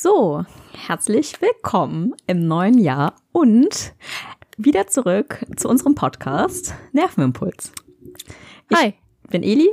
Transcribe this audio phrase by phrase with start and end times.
[0.00, 0.44] So,
[0.86, 3.94] herzlich willkommen im neuen Jahr und
[4.56, 7.72] wieder zurück zu unserem Podcast Nervenimpuls.
[8.70, 8.94] Ich Hi.
[9.28, 9.68] bin Eli,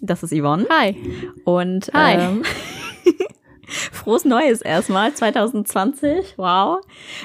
[0.00, 0.96] das ist Yvonne Hi.
[1.44, 2.14] und Hi.
[2.14, 2.42] Ähm,
[3.92, 6.38] frohes Neues erstmal 2020.
[6.38, 6.80] Wow.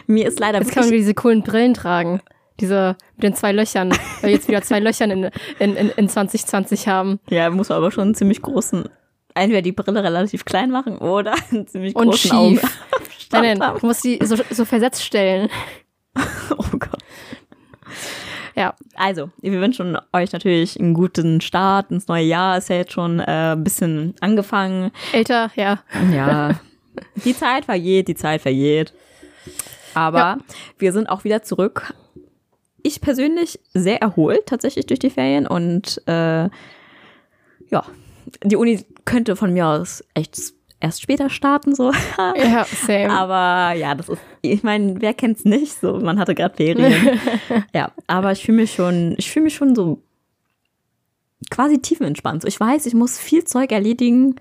[0.05, 2.19] Mir ist leider Jetzt kann man wirklich wieder diese coolen Brillen tragen.
[2.59, 3.91] Diese mit den zwei Löchern.
[3.91, 7.21] Weil wir jetzt wieder zwei Löchern in, in, in, in 2020 haben.
[7.29, 8.89] ja, muss aber schon einen ziemlich großen
[9.35, 12.33] entweder die Brille relativ klein machen oder einen ziemlich Und großen schief.
[12.33, 12.59] Augen.
[13.31, 15.49] Nein, nein, du musst die so, so versetzt stellen.
[16.57, 16.99] Oh Gott.
[18.55, 18.73] Ja.
[18.95, 22.57] Also, wir wünschen euch natürlich einen guten Start ins neue Jahr.
[22.57, 24.91] Ist ja jetzt schon äh, ein bisschen angefangen.
[25.11, 25.79] Älter, ja.
[26.13, 26.59] Ja,
[27.25, 28.93] die Zeit vergeht, die Zeit vergeht.
[29.93, 30.37] Aber Ja.
[30.77, 31.93] wir sind auch wieder zurück.
[32.81, 36.47] Ich persönlich sehr erholt tatsächlich durch die Ferien und äh,
[37.69, 37.83] ja,
[38.43, 40.37] die Uni könnte von mir aus echt
[40.79, 41.91] erst später starten so.
[42.35, 43.09] Ja, same.
[43.11, 45.79] Aber ja, das ist, ich meine, wer kennt's nicht?
[45.79, 47.19] So, man hatte gerade Ferien.
[47.73, 50.01] ja, aber ich fühle mich schon, ich fühle mich schon so
[51.49, 52.41] quasi tiefenentspannt.
[52.41, 54.35] So, ich weiß, ich muss viel Zeug erledigen,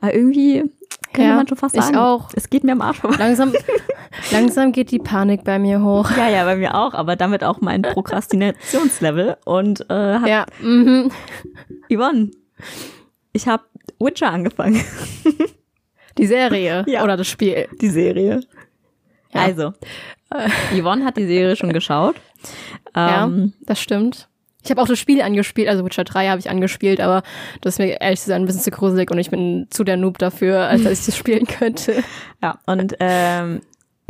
[0.00, 0.64] aber irgendwie
[1.12, 2.30] kann Ja, man schon fast ich sagen, auch.
[2.34, 3.16] es geht mir am Arsch vorbei.
[3.18, 3.52] Langsam,
[4.32, 6.10] langsam geht die Panik bei mir hoch.
[6.16, 9.36] Ja, ja, bei mir auch, aber damit auch mein Prokrastinationslevel.
[9.44, 11.10] Und äh, hat Ja, mhm.
[11.92, 12.30] Yvonne,
[13.32, 13.64] ich habe
[14.00, 14.82] Witcher angefangen,
[16.18, 17.04] Die Serie Ja.
[17.04, 17.68] oder das Spiel.
[17.80, 18.40] die Serie.
[19.32, 19.42] Ja.
[19.42, 19.72] Also,
[20.72, 22.16] Yvonne hat die Serie schon geschaut.
[22.96, 24.28] Ja, Ähm, das stimmt.
[24.62, 27.22] Ich habe auch das Spiel angespielt, also Witcher 3 habe ich angespielt, aber
[27.62, 29.96] das ist mir ehrlich zu sein ein bisschen zu gruselig und ich bin zu der
[29.96, 32.02] Noob dafür, als dass ich das spielen könnte.
[32.42, 33.60] Ja, und ähm,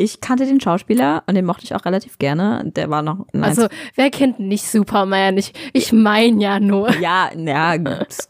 [0.00, 2.62] ich kannte den Schauspieler und den mochte ich auch relativ gerne.
[2.74, 5.36] Der war noch ein Also, wer kennt nicht Superman?
[5.38, 6.90] Ich, ich mein ja nur.
[6.98, 7.74] ja, ja,
[8.08, 8.28] es-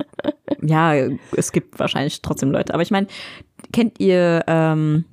[0.62, 0.94] ja,
[1.36, 2.74] es gibt wahrscheinlich trotzdem Leute.
[2.74, 3.06] Aber ich meine,
[3.72, 5.04] kennt ihr ähm,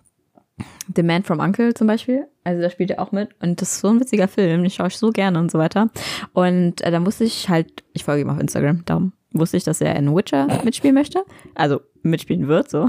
[0.96, 2.26] The Man from Uncle zum Beispiel?
[2.44, 4.88] Also da spielt er auch mit und das ist so ein witziger Film, den schaue
[4.88, 5.90] ich so gerne und so weiter.
[6.34, 9.82] Und äh, da musste ich halt, ich folge ihm auf Instagram, darum wusste ich, dass
[9.82, 11.24] er in Witcher mitspielen möchte.
[11.56, 12.88] Also mitspielen wird, so.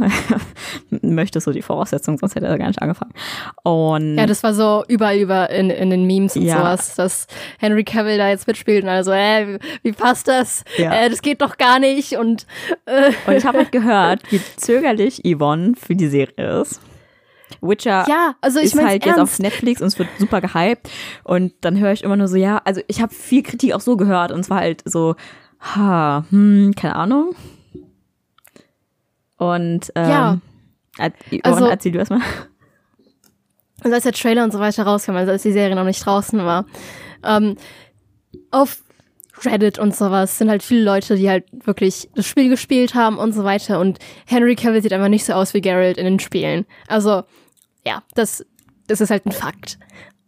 [1.03, 3.12] möchte so die Voraussetzung, sonst hätte er gar nicht angefangen.
[3.64, 6.58] Und Ja, das war so überall über in, in den Memes und Ja.
[6.58, 7.26] sowas, dass
[7.58, 10.64] Henry Cavill da jetzt mitspielt und also, äh, wie, wie passt das?
[10.76, 10.92] Ja.
[10.92, 12.47] Äh, das geht doch gar nicht und
[12.87, 16.81] äh, Und ich habe halt gehört, wie zögerlich Yvonne für die Serie ist.
[17.60, 19.38] Witcher ja, also ich ist halt jetzt auf.
[19.38, 20.88] Netflix und es wird super gehypt.
[21.25, 23.97] Und dann höre ich immer nur so, ja, also ich habe viel Kritik auch so
[23.97, 25.16] gehört und zwar halt so,
[25.60, 27.34] ha, hm, keine Ahnung.
[29.36, 30.38] Und ähm, Ja.
[31.42, 32.20] Also- erzähl du erstmal.
[33.84, 36.38] Und als der Trailer und so weiter rauskam, also als die Serie noch nicht draußen
[36.41, 36.66] war,
[37.22, 37.56] ähm,
[38.50, 38.82] auf
[39.44, 43.32] Reddit und sowas sind halt viele Leute, die halt wirklich das Spiel gespielt haben und
[43.32, 43.78] so weiter.
[43.78, 46.66] Und Henry Cavill sieht einfach nicht so aus wie Geralt in den Spielen.
[46.88, 47.22] Also,
[47.86, 48.44] ja, das,
[48.88, 49.78] das ist halt ein Fakt.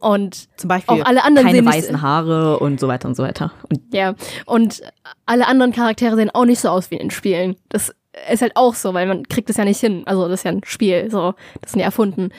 [0.00, 3.52] Und Zum Beispiel Auch alle anderen keine weißen Haare und so weiter und so weiter.
[3.68, 4.14] Und ja,
[4.46, 4.80] und
[5.26, 7.56] alle anderen Charaktere sehen auch nicht so aus wie in den Spielen.
[7.68, 7.94] Das
[8.30, 10.02] ist halt auch so, weil man kriegt es ja nicht hin.
[10.06, 12.30] Also das ist ja ein Spiel, so, das sind ja erfunden.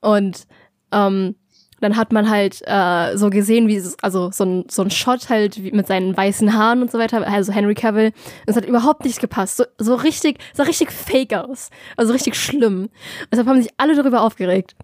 [0.00, 0.46] Und
[0.92, 1.36] ähm,
[1.80, 5.28] dann hat man halt äh, so gesehen, wie es, also so ein, so ein Shot
[5.28, 8.12] halt wie mit seinen weißen Haaren und so weiter, also Henry Cavill.
[8.46, 9.58] Das hat überhaupt nicht gepasst.
[9.58, 11.70] So, so richtig, sah richtig fake aus.
[11.96, 12.88] Also richtig schlimm.
[13.30, 14.74] Deshalb haben sich alle darüber aufgeregt.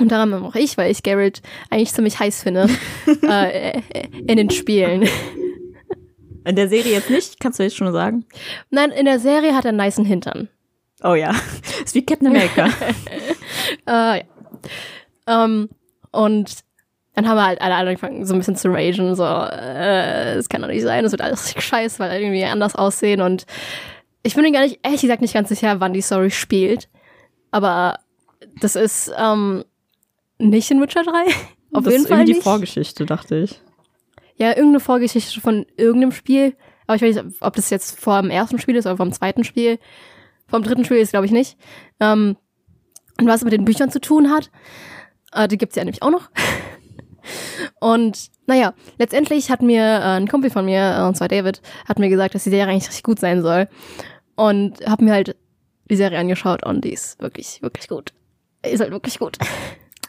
[0.00, 2.68] Und daran auch ich, weil ich Garrett eigentlich ziemlich heiß finde
[3.22, 3.80] äh,
[4.26, 5.06] in den Spielen.
[6.44, 8.24] in der Serie jetzt nicht, kannst du jetzt schon sagen?
[8.70, 10.48] Nein, in der Serie hat er einen niceen Hintern.
[11.02, 11.34] Oh ja.
[11.84, 12.68] ist wie Captain America.
[13.86, 14.24] Äh, ja.
[15.26, 15.68] Ähm,
[16.12, 16.60] und
[17.14, 20.62] dann haben wir halt alle angefangen, so ein bisschen zu ragen, so, äh, es kann
[20.62, 23.44] doch nicht sein, es wird alles scheiße, weil alle irgendwie anders aussehen und
[24.22, 26.88] ich bin mir gar nicht, ehrlich gesagt, nicht ganz sicher, wann die Story spielt,
[27.50, 27.98] aber
[28.60, 29.64] das ist, ähm,
[30.40, 31.10] nicht in Witcher 3.
[31.72, 32.42] Auf das jeden Fall irgendwie die nicht.
[32.42, 33.60] Vorgeschichte, dachte ich.
[34.36, 36.56] Ja, irgendeine Vorgeschichte von irgendeinem Spiel.
[36.86, 39.44] Aber ich weiß nicht, ob das jetzt vor dem ersten Spiel ist oder vom zweiten
[39.44, 39.78] Spiel.
[40.48, 41.56] Vom dritten Spiel ist, glaube ich, nicht.
[42.00, 42.36] Ähm,
[43.20, 44.50] und was mit den Büchern zu tun hat.
[45.32, 46.30] Äh, die gibt's ja nämlich auch noch.
[47.80, 52.00] und naja, letztendlich hat mir äh, ein Kumpel von mir, äh, und zwar David, hat
[52.00, 53.68] mir gesagt, dass die Serie eigentlich richtig gut sein soll.
[54.34, 55.36] Und hab mir halt
[55.88, 58.12] die Serie angeschaut und die ist wirklich, wirklich gut.
[58.62, 59.38] Ist halt wirklich gut.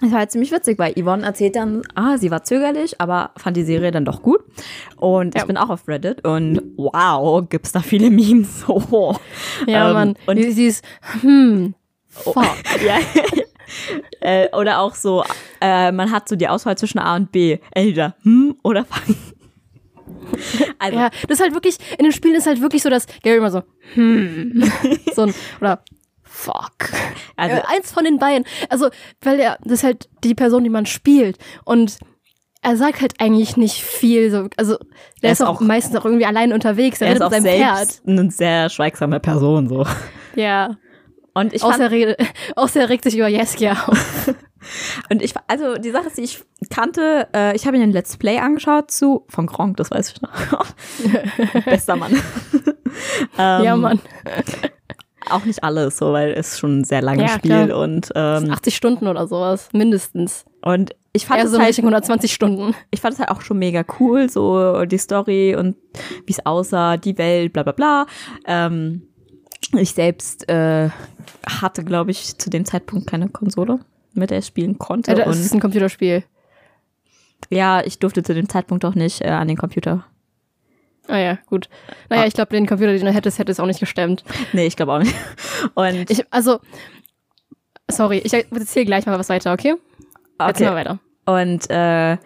[0.02, 3.56] Das war halt ziemlich witzig, weil Yvonne erzählt dann, ah, sie war zögerlich, aber fand
[3.56, 4.42] die Serie dann doch gut.
[4.98, 5.46] Und ich Ja.
[5.46, 8.66] bin auch auf Reddit und wow, gibt's da viele Memes.
[8.68, 9.16] Oh.
[9.68, 10.14] Ja, Ähm, Mann.
[10.26, 10.84] Und sie, sie ist,
[11.22, 11.76] hm,
[12.10, 12.36] fuck.
[12.86, 12.98] ja.
[14.22, 15.24] äh, oder auch so,
[15.62, 17.60] äh, man hat so die Auswahl zwischen A und B.
[17.74, 19.16] Entweder hm oder fang.
[20.80, 23.38] Also, Ja, das ist halt wirklich, in den Spielen ist halt wirklich so, dass Gary
[23.38, 23.64] immer so,
[23.94, 24.64] hm,
[25.14, 25.84] so ein, oder
[26.34, 26.92] Fuck.
[27.36, 28.46] Also, äh, eins von den beiden.
[28.70, 28.90] Also,
[29.22, 31.38] weil er, das ist halt die Person, die man spielt.
[31.66, 31.98] Und
[32.62, 34.32] er sagt halt eigentlich nicht viel.
[34.32, 34.78] So, also,
[35.22, 37.02] der Er ist, ist auch, auch- meistens auch irgendwie allein unterwegs.
[37.02, 39.84] Er, er ist auch selbst eine sehr schweigsame Person so.
[39.84, 39.98] Pferd.
[40.36, 40.78] Ja.
[41.34, 42.18] Und ich fand, Außer, rede,
[42.56, 44.34] außer er regt sich über Jeskia auf.
[45.10, 48.18] und ich also die Sache ist, die ich kannte, äh, ich habe mir ein Let's
[48.18, 50.32] Play angeschaut zu von Gronk, das weiß ich noch.
[51.66, 52.12] Bester Mann.
[53.38, 54.02] ähm, ja, Mann.
[55.30, 57.78] Auch nicht alles, so, weil es schon ein sehr langes Ja, Spiel klar.
[57.80, 59.70] und ähm, 80 Stunden oder sowas.
[59.74, 60.46] Mindestens.
[60.64, 62.74] und ich fand es so halt Richtung 120 Stunden.
[62.90, 65.76] ich fand es halt auch schon mega cool, so die Story und
[66.26, 68.06] wie es aussah, die Welt, bla bla bla.
[68.48, 69.02] Ähm,
[69.78, 70.90] ich selbst äh,
[71.46, 73.80] hatte, glaube ich, zu dem Zeitpunkt keine Konsole,
[74.14, 75.12] mit der ich spielen konnte.
[75.12, 76.24] Ja, das ist ein Computerspiel.
[77.50, 80.06] ja, ich durfte zu dem Zeitpunkt auch nicht äh, an den Computer.
[81.08, 81.68] Ah ja, gut.
[82.10, 82.28] Naja, Ah.
[82.28, 84.24] ich glaube, den Computer, den du hättest, hättest du auch nicht gestemmt.
[84.54, 85.16] Nee, ich glaube auch nicht.
[85.74, 86.60] Und Ich, also,
[87.90, 89.76] sorry, ich erzähle gleich mal was weiter, okay?
[90.38, 90.90] Erzähl mal okay.
[90.90, 91.00] weiter.
[91.26, 92.18] Und äh,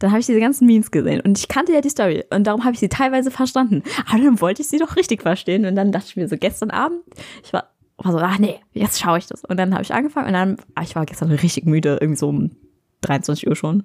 [0.00, 2.62] dann habe ich diese ganzen Memes gesehen und ich kannte ja die Story und darum
[2.64, 3.82] habe ich sie teilweise verstanden.
[4.08, 6.70] Aber dann wollte ich sie doch richtig verstehen und dann dachte ich mir so gestern
[6.70, 7.00] Abend,
[7.44, 9.44] ich war, war so, ach nee, jetzt schaue ich das.
[9.44, 12.28] Und dann habe ich angefangen und dann, ah, ich war gestern richtig müde, irgendwie so
[12.28, 12.52] um
[13.00, 13.82] 23 Uhr schon.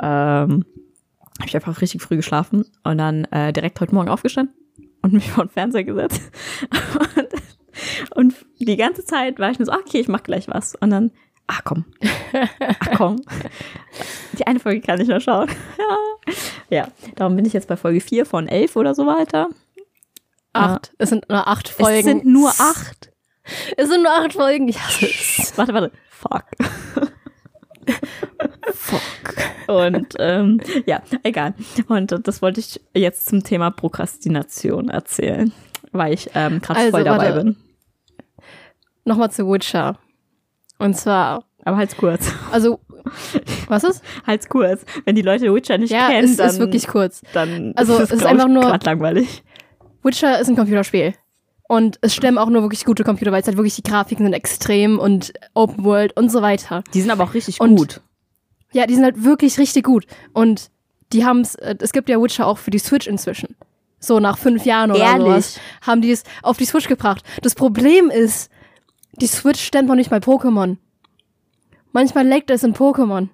[0.00, 0.64] Ähm,
[1.38, 4.54] habe ich einfach richtig früh geschlafen und dann äh, direkt heute Morgen aufgestanden
[5.02, 6.22] und mich vor den Fernseher gesetzt.
[8.14, 10.74] und, und die ganze Zeit war ich nur so, ah, okay, ich mach gleich was.
[10.76, 11.10] Und dann,
[11.46, 11.84] ach komm,
[12.60, 13.22] ach komm.
[14.38, 15.48] Die eine Folge kann ich noch schauen.
[15.78, 15.96] ja.
[16.70, 19.48] ja, darum bin ich jetzt bei Folge 4 von 11 oder so weiter.
[20.52, 20.92] Acht.
[20.98, 21.98] Es sind nur acht Folgen.
[21.98, 23.12] Es sind nur acht.
[23.76, 24.68] Es sind nur acht Folgen.
[24.68, 25.52] Ich hasse es.
[25.56, 25.92] Warte, warte.
[26.08, 26.44] Fuck.
[28.76, 29.00] Fuck.
[29.68, 31.54] Und ähm, ja, egal.
[31.88, 35.52] Und das wollte ich jetzt zum Thema Prokrastination erzählen,
[35.92, 37.44] weil ich ähm, gerade Also, voll dabei warte.
[37.44, 37.56] bin.
[39.04, 39.98] Nochmal zu Witcher.
[40.78, 42.30] Und zwar, Aber halt's kurz.
[42.52, 42.80] also,
[43.68, 44.02] was ist?
[44.26, 44.84] Halt's kurz.
[45.04, 47.22] Wenn die Leute Witcher nicht Ja, kennen, es dann, ist wirklich kurz.
[47.32, 49.42] dann Also, ist es ist glaub einfach nur- langweilig.
[50.02, 51.14] Witcher ist ein Computerspiel.
[51.68, 54.34] Und es stemmen auch nur wirklich gute Computer, weil es halt wirklich die Grafiken sind
[54.34, 56.84] extrem und Open World und so weiter.
[56.94, 58.00] Die sind aber auch richtig Und- gut.
[58.76, 60.04] Ja, die sind halt wirklich richtig gut.
[60.34, 60.70] Und
[61.14, 63.56] die haben es, es gibt ja Witcher auch für die Switch inzwischen.
[64.00, 65.24] So nach fünf Jahren oder Ehrlich?
[65.24, 67.24] sowas haben die es auf die Switch gebracht.
[67.40, 68.50] Das Problem ist,
[69.14, 70.76] die Switch stemmt noch nicht mal Pokémon.
[71.92, 73.30] Manchmal leckt es in Pokémon.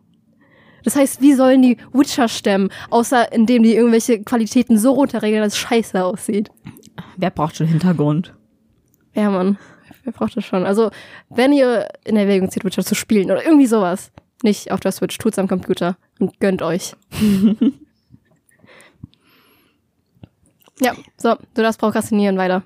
[0.85, 5.55] Das heißt, wie sollen die Witcher stemmen, außer indem die irgendwelche Qualitäten so runterregeln, dass
[5.55, 6.53] es scheiße aussieht.
[7.17, 8.33] Wer braucht schon Hintergrund?
[9.13, 9.59] Ja, Mann.
[10.05, 10.65] Wer braucht das schon?
[10.65, 10.93] Also,
[11.31, 14.13] wenn ihr in Erwägung zieht, Witcher zu spielen oder irgendwie sowas,
[14.43, 16.95] nicht auf der Switch, tut's am Computer und gönnt euch.
[20.81, 22.63] ja, so, du darfst prokrastinieren weiter.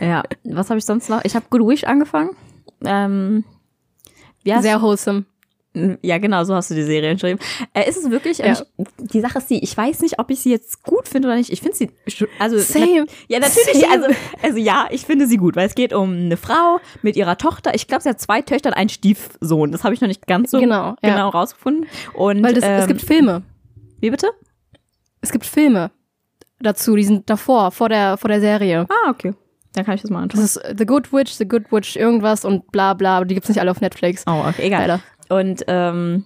[0.00, 1.24] Ja, was habe ich sonst noch?
[1.24, 2.36] Ich habe Good Wish angefangen.
[2.84, 3.44] Ähm,
[4.44, 5.24] ja, Sehr wholesome.
[6.02, 7.40] Ja, genau, so hast du die Serie geschrieben.
[7.72, 8.38] Äh, ist es wirklich?
[8.38, 8.52] Und Ja.
[8.76, 11.36] Ich, die Sache ist die, ich weiß nicht, ob ich sie jetzt gut finde oder
[11.36, 11.50] nicht.
[11.50, 11.90] Ich finde sie,
[12.38, 13.06] also Same.
[13.26, 13.92] ja, natürlich, Same.
[13.92, 14.06] also,
[14.40, 17.74] also ja, ich finde sie gut, weil es geht um eine Frau mit ihrer Tochter.
[17.74, 19.72] Ich glaube, sie hat zwei Töchter und einen Stiefsohn.
[19.72, 21.10] Das habe ich noch nicht ganz so Genau, ja.
[21.10, 21.86] genau rausgefunden.
[22.12, 23.42] Und Weil das, ähm, es gibt Filme.
[23.98, 24.28] wie bitte?
[25.22, 25.90] Es gibt Filme
[26.60, 28.86] dazu, die sind davor, vor der, vor der Serie.
[28.88, 29.34] Ah, okay.
[29.74, 30.40] Dann kann ich das mal anschauen.
[30.40, 33.48] Das ist The Good Witch, The Good Witch, irgendwas und bla bla, aber die gibt's
[33.48, 34.22] nicht alle auf Netflix.
[34.26, 34.82] Oh, okay, egal.
[34.82, 35.00] Leider.
[35.28, 36.24] Und, ähm,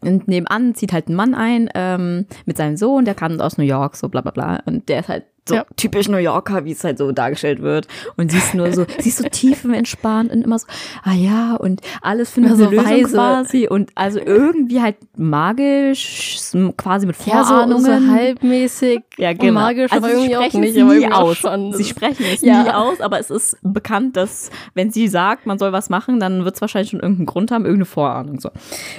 [0.00, 3.64] und nebenan zieht halt ein Mann ein ähm, mit seinem Sohn, der kann aus New
[3.64, 4.62] York, so bla bla bla.
[4.66, 5.66] Und der ist halt so Ja.
[5.76, 7.88] typisch New Yorker, wie es halt so dargestellt wird.
[8.16, 10.66] Und sie ist nur so, sie ist so tiefenentspannt und immer so,
[11.02, 13.14] ah ja, und alles findet so Lösung weise.
[13.14, 13.68] quasi.
[13.68, 16.38] Und also irgendwie halt magisch,
[16.76, 17.84] quasi mit Ja, so, Vorahnungen.
[18.06, 19.52] so halbmäßig Ja, genau.
[19.60, 20.76] magisch, also aber sie irgendwie auch sprechen nicht.
[20.76, 21.36] es aber irgendwie aus.
[21.38, 21.72] schon.
[21.72, 22.62] Sie sprechen es Ja.
[22.62, 26.44] nie aus, aber es ist bekannt, dass wenn sie sagt, man soll was machen, dann
[26.44, 28.50] wird es wahrscheinlich schon irgendeinen Grund haben, irgendeine Vorahnung so.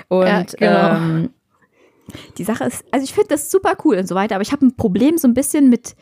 [0.07, 0.95] Und Ja, genau.
[0.95, 1.29] ähm,
[2.37, 4.65] die Sache ist, also ich finde das super cool und so weiter, aber ich habe
[4.65, 5.95] ein Problem so ein bisschen mit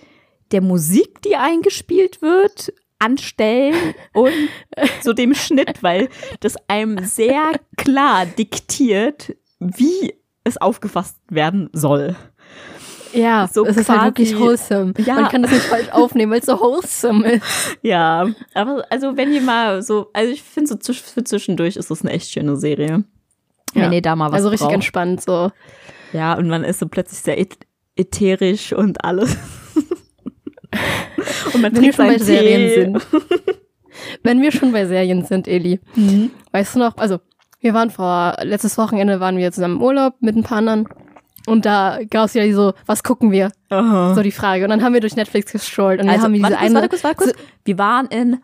[0.52, 4.32] der Musik, die eingespielt wird, anstellen und
[5.02, 10.14] so dem Schnitt, weil das einem sehr klar diktiert, wie
[10.44, 12.16] es aufgefasst werden soll.
[13.14, 14.94] Ja, so es ist halt wirklich wholesome.
[14.98, 15.16] Ja.
[15.16, 17.78] Man kann das nicht falsch aufnehmen, weil es so wholesome ist.
[17.82, 22.02] Ja, aber also wenn ihr mal so, also ich finde so für zwischendurch ist das
[22.02, 23.04] eine echt schöne Serie.
[23.74, 23.84] Ja.
[23.84, 24.76] Wenn ihr da mal was also richtig braucht.
[24.76, 25.52] entspannt so.
[26.14, 29.38] Ja, und man ist so plötzlich sehr äth- ätherisch und alles.
[31.54, 33.08] und man Wenn wir trinkt schon bei seinen Serien sind.
[34.24, 35.80] Wenn wir schon bei Serien sind, Eli.
[35.96, 36.32] Mhm.
[36.52, 37.20] Weißt du noch, also
[37.60, 40.88] wir waren vor, letztes Wochenende waren wir zusammen im Urlaub mit ein paar anderen.
[41.48, 43.52] Und da gab es ja so, was gucken wir?
[43.70, 44.14] Aha.
[44.14, 44.66] So die Frage.
[44.66, 46.76] Und dann haben wir durch Netflix gestrollt und Also, haben wir diese warte, eine.
[46.76, 47.34] warte kurz, warte kurz.
[47.64, 48.38] Wir waren in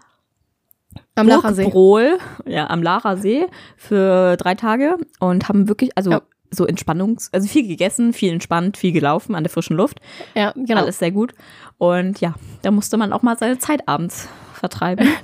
[1.16, 1.66] Am Lacher See.
[1.70, 3.46] Brohl, ja, am Lara See
[3.78, 6.22] für drei Tage und haben wirklich, also Ja.
[6.50, 10.00] so Entspannungs-, also viel gegessen, viel entspannt, viel gelaufen an der frischen Luft.
[10.34, 10.82] Ja, genau.
[10.82, 11.34] Alles sehr gut.
[11.84, 15.10] Und ja, da musste man auch mal seine Zeit abends vertreiben.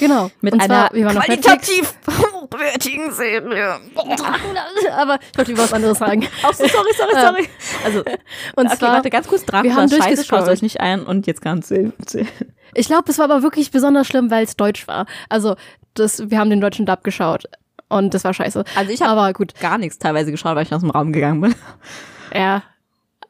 [0.00, 0.30] Genau.
[0.40, 1.92] Mit Und einer zwar, wir qualitativ
[2.32, 3.78] hochwertigen Serie.
[4.96, 6.26] Aber ich wollte über was anderes sagen.
[6.42, 7.48] Ach so, sorry, sorry, sorry.
[7.84, 7.98] Also,
[8.56, 11.04] Und okay, zwar, warte, ganz kurz, wir Dracula haben ist scheiße, schaut euch nicht ein
[11.04, 11.92] und jetzt kannst du
[12.72, 15.04] ich glaube, es war aber wirklich besonders schlimm, weil es deutsch war.
[15.28, 15.56] Also,
[15.92, 17.44] das, wir haben den deutschen Dub geschaut.
[17.90, 18.64] Und das war scheiße.
[18.74, 19.54] Also ich habe aber gut.
[19.60, 21.54] gar nichts teilweise geschaut, weil ich aus dem Raum gegangen bin.
[22.32, 22.62] Ja.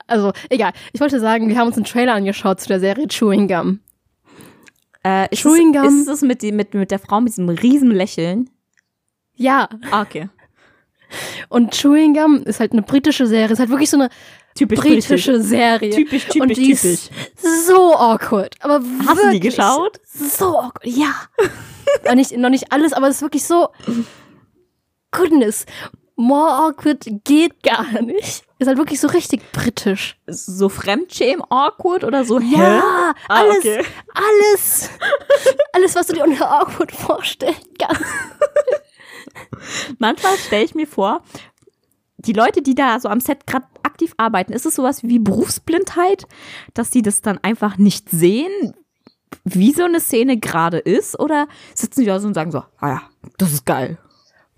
[0.08, 0.72] Also, egal.
[0.92, 3.80] Ich wollte sagen, wir haben uns einen Trailer angeschaut zu der Serie Chewing Gum.
[5.04, 6.00] Äh, ist Chewing es, Gum.
[6.00, 8.50] Ist es mit, die, mit, mit der Frau mit diesem riesen Lächeln?
[9.36, 9.68] Ja.
[9.92, 10.28] Ah, okay.
[11.48, 13.52] Und Chewing Gum ist halt eine britische Serie.
[13.52, 14.08] Ist halt wirklich so eine
[14.54, 15.90] Typisch britische Serie.
[15.90, 16.82] Typisch, typisch, Und die typisch.
[16.82, 17.12] ist
[17.66, 18.56] so awkward.
[18.60, 20.00] Aber Hast du die geschaut?
[20.04, 20.84] So awkward.
[20.84, 21.14] Ja.
[22.04, 23.68] noch, nicht, noch nicht alles, aber es ist wirklich so.
[25.12, 25.64] Goodness.
[26.20, 28.42] More awkward geht gar nicht.
[28.58, 30.16] Ist halt wirklich so richtig britisch.
[30.26, 32.40] So Fremdschämen awkward oder so?
[32.40, 32.56] Hä?
[32.56, 33.84] Ja, Ah, alles, okay.
[34.14, 34.90] alles,
[35.72, 38.02] alles, was du dir unter awkward vorstellen kannst.
[39.98, 41.22] Manchmal stelle ich mir vor,
[42.16, 46.26] die Leute, die da so am Set gerade aktiv arbeiten, ist es sowas wie Berufsblindheit,
[46.74, 48.74] dass die das dann einfach nicht sehen,
[49.44, 51.18] wie so eine Szene gerade ist?
[51.20, 53.02] Oder sitzen die da so und sagen so, ah ja,
[53.38, 53.98] das ist geil.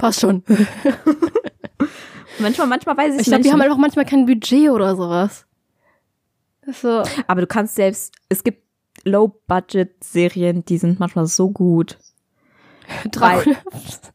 [0.00, 0.42] Passt schon.
[2.38, 3.48] Manchmal, manchmal weiß ich, Ich glaube, nicht.
[3.48, 5.44] die haben einfach manchmal kein Budget oder sowas.
[6.72, 7.02] So.
[7.26, 8.62] Aber du kannst selbst, es gibt
[9.04, 11.98] Low-Budget-Serien, die sind manchmal so gut.
[13.10, 13.56] Dracula.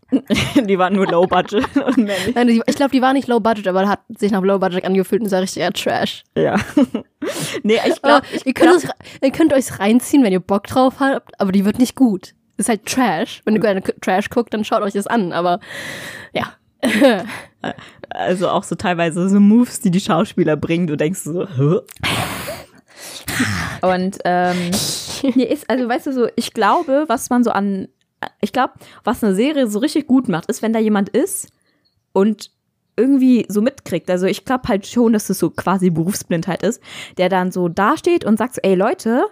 [0.56, 2.36] die waren nur Low-Budget und mehr nicht.
[2.36, 5.22] Nein, ich glaube, die war nicht low budget, aber hat sich nach low budget angefühlt
[5.22, 6.24] und ist ja richtiger Trash.
[6.36, 6.56] Ja.
[7.62, 10.96] nee, ich glaube, ich ihr, könnt glaub, ihr könnt euch reinziehen, wenn ihr Bock drauf
[11.00, 12.34] habt, aber die wird nicht gut.
[12.58, 13.42] Ist halt Trash.
[13.46, 15.60] Wenn ihr gerne Trash guckt, dann schaut euch das an, aber
[16.34, 16.54] ja.
[18.10, 21.80] also auch so teilweise so Moves, die die Schauspieler bringen, du denkst so, Hä?
[23.82, 24.72] Und ähm,
[25.36, 27.88] nee, ist, also weißt du so, ich glaube, was man so an,
[28.42, 31.50] ich glaube, was eine Serie so richtig gut macht, ist, wenn da jemand ist
[32.14, 32.52] und
[32.98, 34.10] irgendwie so mitkriegt.
[34.10, 36.82] Also ich glaube halt schon, dass es so quasi Berufsblindheit ist,
[37.18, 39.26] der dann so dasteht und sagt so, ey Leute,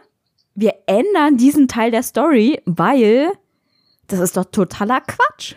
[0.56, 3.32] wir ändern diesen Teil der Story, weil
[4.08, 5.56] das ist doch totaler Quatsch.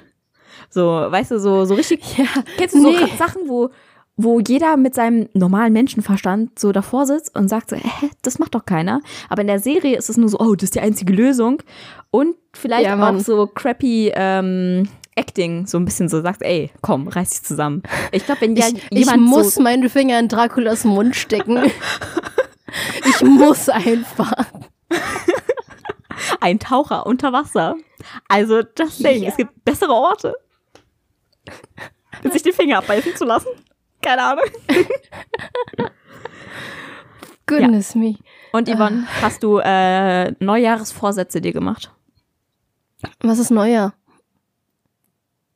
[0.71, 2.27] So, weißt du, so, so richtig Ja,
[2.57, 3.07] Kennst du so Nee.
[3.19, 3.71] Sachen, wo,
[4.17, 8.55] wo jeder mit seinem normalen Menschenverstand so davor sitzt und sagt so, hä, das macht
[8.55, 9.01] doch keiner.
[9.29, 11.63] Aber in der Serie ist es nur so, oh, das ist die einzige Lösung.
[12.11, 17.09] Und vielleicht Ja, auch so crappy ähm, Acting, so ein bisschen so sagt, ey, komm,
[17.09, 17.83] reiß dich zusammen.
[18.13, 21.59] Ich glaube, wenn ich, ich jemand muss so, meine Finger in Draculas Mund stecken.
[23.09, 24.47] ich muss einfach.
[26.41, 27.77] ein Taucher unter Wasser.
[28.29, 29.29] Also das Ding, Ja.
[29.31, 30.35] es gibt bessere Orte.
[32.23, 33.49] sich die Finger abbeißen zu lassen.
[34.03, 34.45] Keine Ahnung.
[37.47, 38.17] Goodness me.
[38.53, 41.93] Und Yvonne, hast du äh, Neujahresvorsätze dir gemacht?
[43.21, 43.95] Was ist neuer?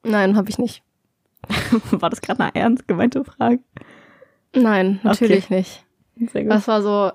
[0.05, 0.83] Nein, habe ich nicht.
[1.91, 3.59] War das gerade eine ernst gemeinte Frage?
[4.55, 5.85] Nein, natürlich nicht.
[6.33, 6.53] Sehr gut.
[6.53, 7.13] Das war so,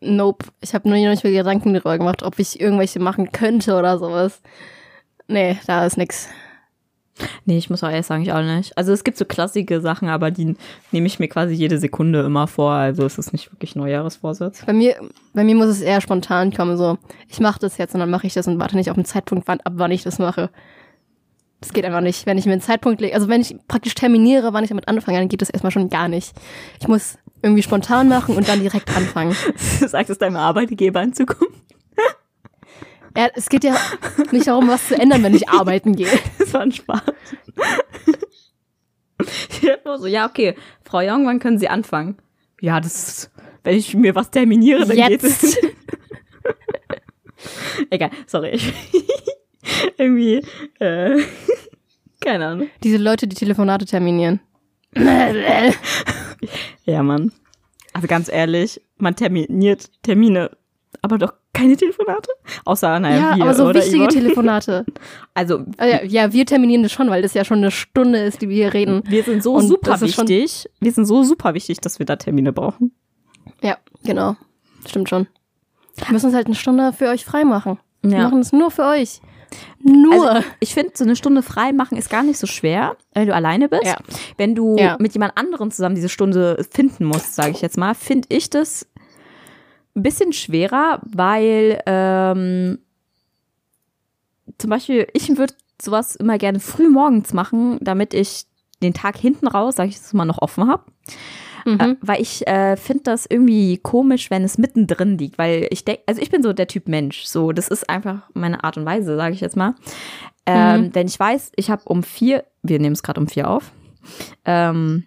[0.00, 0.46] nope.
[0.60, 3.98] Ich habe nur noch nicht mehr Gedanken darüber gemacht, ob ich irgendwelche machen könnte oder
[3.98, 4.40] sowas.
[5.26, 6.28] Nee, da ist nix.
[7.44, 8.76] Nee, ich muss auch ehrlich sagen, ich auch nicht.
[8.76, 10.56] Also es gibt so klassische Sachen, aber die
[10.92, 12.72] nehme ich mir quasi jede Sekunde immer vor.
[12.72, 14.64] Also es ist nicht wirklich Neujahresvorsatz.
[14.64, 14.96] Bei mir,
[15.34, 18.26] bei mir muss es eher spontan kommen, so, ich mache das jetzt und dann mache
[18.26, 20.50] ich das und warte nicht auf den Zeitpunkt, wann, ab wann ich das mache.
[21.60, 22.24] Das geht einfach nicht.
[22.24, 25.18] Wenn ich mir einen Zeitpunkt lege, also wenn ich praktisch terminiere, wann ich damit anfange,
[25.18, 26.32] dann geht das erstmal schon gar nicht.
[26.80, 29.36] Ich muss irgendwie spontan machen und dann direkt anfangen.
[29.56, 31.54] Sagt es deinem Arbeitgeber in Zukunft?
[33.16, 33.76] Ja, es geht ja
[34.30, 36.08] nicht darum, was zu ändern, wenn ich arbeiten gehe.
[36.38, 37.02] Das war ein Spaß.
[39.60, 40.54] Ich hab nur so, ja, okay,
[40.84, 42.18] Frau Young, wann können Sie anfangen?
[42.60, 43.30] Ja, das ist,
[43.64, 45.42] wenn ich mir was terminiere, dann geht es.
[45.42, 45.58] Jetzt.
[47.90, 48.60] Egal, sorry.
[49.96, 50.42] Irgendwie,
[50.78, 51.20] äh,
[52.20, 52.68] keine Ahnung.
[52.82, 54.40] Diese Leute, die Telefonate terminieren.
[56.84, 57.32] Ja, Mann.
[57.92, 60.50] Also ganz ehrlich, man terminiert Termine,
[61.02, 62.28] aber doch keine Telefonate?
[62.64, 64.08] Außer, naja, Ja, wir, aber so wichtige Yvonne?
[64.08, 64.86] Telefonate.
[65.34, 68.42] Also, Ah ja, ja, wir terminieren das schon, weil das ja schon eine Stunde ist,
[68.42, 69.02] die wir hier reden.
[69.06, 70.68] wir sind so Und super wichtig.
[70.80, 72.92] Wir sind so super wichtig, dass wir da Termine brauchen.
[73.62, 74.36] Ja, genau.
[74.86, 75.26] Stimmt schon.
[75.96, 77.78] Wir müssen uns halt eine Stunde für euch freimachen.
[78.02, 78.24] Wir Ja.
[78.24, 79.20] machen es nur für euch.
[79.80, 80.30] Nur.
[80.30, 83.34] Also, ich finde, so eine Stunde frei machen ist gar nicht so schwer, weil du
[83.34, 83.84] alleine bist.
[83.84, 83.96] Ja.
[84.36, 84.96] Wenn du Ja.
[84.98, 88.86] mit jemand anderem zusammen diese Stunde finden musst, sage ich jetzt mal, finde ich das
[89.96, 92.78] ein bisschen schwerer, weil ähm,
[94.58, 98.44] zum Beispiel, ich würde sowas immer gerne früh morgens machen, damit ich
[98.82, 100.84] den Tag hinten raus, sag ich es mal, noch offen habe.
[101.74, 101.80] Mhm.
[101.80, 106.02] Äh, weil ich äh, finde das irgendwie komisch, wenn es mittendrin liegt, weil ich denke,
[106.06, 109.16] also ich bin so der Typ Mensch, so das ist einfach meine Art und Weise,
[109.16, 109.74] sage ich jetzt mal.
[110.46, 110.94] Ähm, Mhm.
[110.94, 113.70] Wenn ich weiß, ich habe um vier, wir nehmen es gerade um vier auf,
[114.44, 115.04] ähm,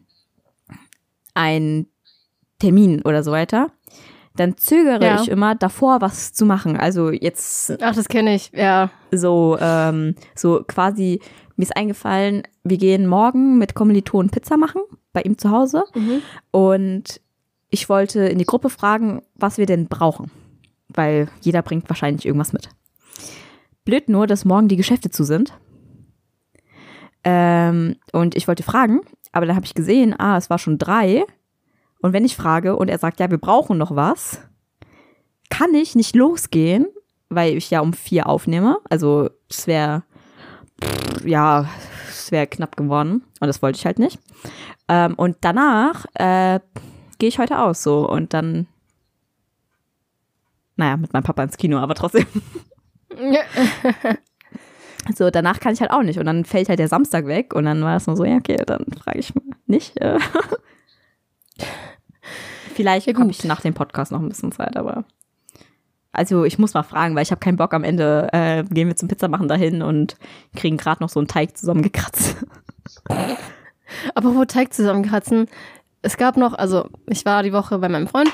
[1.33, 1.87] ein
[2.59, 3.71] Termin oder so weiter,
[4.35, 5.21] dann zögere Ja.
[5.21, 6.77] ich immer davor, was zu machen.
[6.77, 8.89] Also jetzt Ach, das kenne ich, ja.
[9.11, 11.19] so, ähm, so quasi,
[11.55, 14.81] mir ist eingefallen, wir gehen morgen mit Kommilitonen Pizza machen,
[15.13, 15.83] bei ihm zu Hause.
[15.95, 16.21] Mhm.
[16.51, 17.21] Und
[17.69, 20.31] ich wollte in die Gruppe fragen, was wir denn brauchen.
[20.89, 22.69] Weil jeder bringt wahrscheinlich irgendwas mit.
[23.85, 25.53] Blöd nur, dass morgen die Geschäfte zu sind.
[27.23, 29.01] Ähm, und ich wollte fragen,
[29.31, 31.23] aber dann habe ich gesehen, ah, es war schon drei.
[32.01, 34.41] Und wenn ich frage und er sagt, ja, wir brauchen noch was,
[35.49, 36.87] kann ich nicht losgehen,
[37.29, 38.77] weil ich ja um vier aufnehme.
[38.89, 40.03] Also es wäre,
[41.23, 41.69] ja,
[42.31, 43.23] es wäre knapp geworden.
[43.39, 44.19] Und das wollte ich halt nicht.
[44.87, 46.59] Ähm, und danach äh,
[47.19, 48.67] gehe ich heute aus so und dann,
[50.77, 52.25] naja, mit meinem Papa ins Kino, aber trotzdem.
[55.15, 56.19] So, danach kann ich halt auch nicht.
[56.19, 58.57] Und dann fällt halt der Samstag weg und dann war es nur so, ja, okay,
[58.67, 59.99] dann frage ich mal nicht.
[59.99, 60.19] Äh.
[62.75, 65.05] Vielleicht Ja, habe ich nach dem Podcast noch ein bisschen Zeit, aber.
[66.13, 68.95] Also ich muss mal fragen, weil ich habe keinen Bock am Ende, äh, gehen wir
[68.95, 70.17] zum Pizzamachen dahin und
[70.55, 72.37] kriegen gerade noch so einen Teig zusammengekratzt.
[74.15, 75.47] Aber wo Teig zusammenkratzen,
[76.01, 78.31] es gab noch, also ich war die Woche bei meinem Freund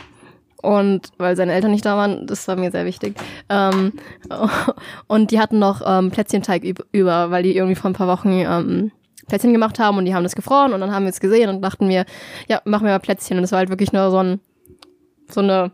[0.62, 3.16] und weil seine Eltern nicht da waren, das war mir sehr wichtig.
[3.50, 3.94] Ähm,
[5.08, 8.30] und die hatten noch ähm, Plätzchenteig üb- über, weil die irgendwie vor ein paar Wochen
[8.32, 8.92] ähm,
[9.28, 11.62] Plätzchen gemacht haben und die haben das gefroren und dann haben wir es gesehen und
[11.62, 12.06] dachten wir,
[12.48, 13.38] ja, machen wir mal Plätzchen.
[13.38, 14.40] Und es war halt wirklich nur so ein,
[15.30, 15.72] so eine,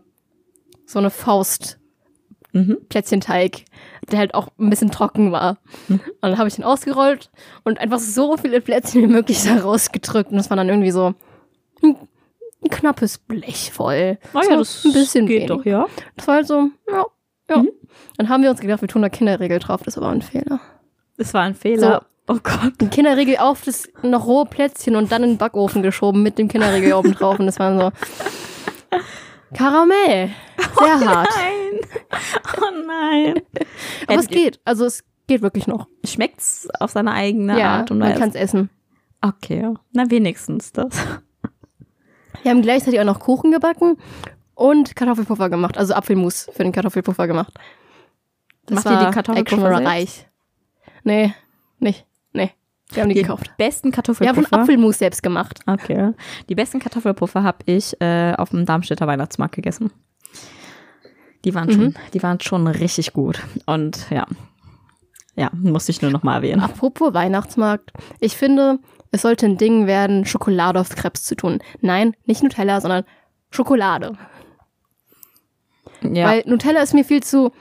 [0.86, 1.78] so eine Faust
[2.54, 2.78] Mhm.
[2.88, 3.64] Plätzchenteig,
[4.10, 5.58] der halt auch ein bisschen trocken war.
[5.88, 7.30] Und dann habe ich den ausgerollt
[7.64, 10.30] und einfach so viele Plätzchen wie möglich da rausgedrückt.
[10.30, 11.14] Und das war dann irgendwie so
[11.82, 11.96] ein,
[12.62, 14.18] ein knappes Blech voll.
[14.54, 15.50] so ein bisschen wenig.
[15.50, 15.86] Ah ja.
[16.16, 17.04] Das war halt so, ja,
[17.50, 17.56] ja.
[17.58, 17.70] Mhm.
[18.16, 19.82] Dann haben wir uns gedacht, wir tun da Kinderriegel drauf.
[19.84, 20.60] Das war ein Fehler.
[21.16, 22.06] Es war ein Fehler.
[22.28, 22.80] Oh Gott.
[22.80, 26.46] Ein Kinderriegel auf das noch rohe Plätzchen und dann in den Backofen geschoben mit dem
[26.46, 27.40] Kinderriegel oben drauf.
[27.40, 27.92] Und das war so
[29.52, 30.30] Karamell.
[30.78, 31.28] Sehr hart.
[31.36, 31.80] Nein.
[32.58, 33.42] Oh nein.
[34.06, 34.60] Aber es geht.
[34.64, 35.88] Also es geht wirklich noch.
[36.04, 38.20] Schmeckt's auf seine eigene ja, Art und man Weise?
[38.20, 38.70] kann es essen.
[39.20, 40.94] Okay, na wenigstens das.
[42.42, 43.96] Wir haben gleichzeitig auch noch Kuchen gebacken
[44.54, 45.78] und Kartoffelpuffer gemacht.
[45.78, 47.54] Also Apfelmus für den Kartoffelpuffer gemacht.
[48.68, 50.26] Macht ihr die Kartoffelpuffer reich.
[51.04, 51.34] Nee,
[51.78, 52.06] nicht.
[52.90, 53.50] Wir haben die, gekauft.
[53.56, 54.52] besten Wir haben Kartoffelpuffer.
[54.52, 55.60] Apfelmus selbst gemacht.
[55.66, 56.12] Okay.
[56.48, 59.90] Die besten Kartoffelpuffer habe ich äh, auf dem Darmstädter Weihnachtsmarkt gegessen.
[61.44, 63.40] Die waren schon, die waren schon richtig gut.
[63.66, 64.26] Und ja.
[65.36, 66.62] Ja, musste ich nur noch mal erwähnen.
[66.62, 67.92] Apropos Weihnachtsmarkt.
[68.20, 68.78] Ich finde,
[69.10, 71.58] es sollte ein Ding werden, Schokolade auf Krebs zu tun.
[71.80, 73.04] Nein, nicht Nutella, sondern
[73.50, 74.12] Schokolade.
[76.02, 76.28] Ja.
[76.28, 77.52] Weil Nutella ist mir viel zu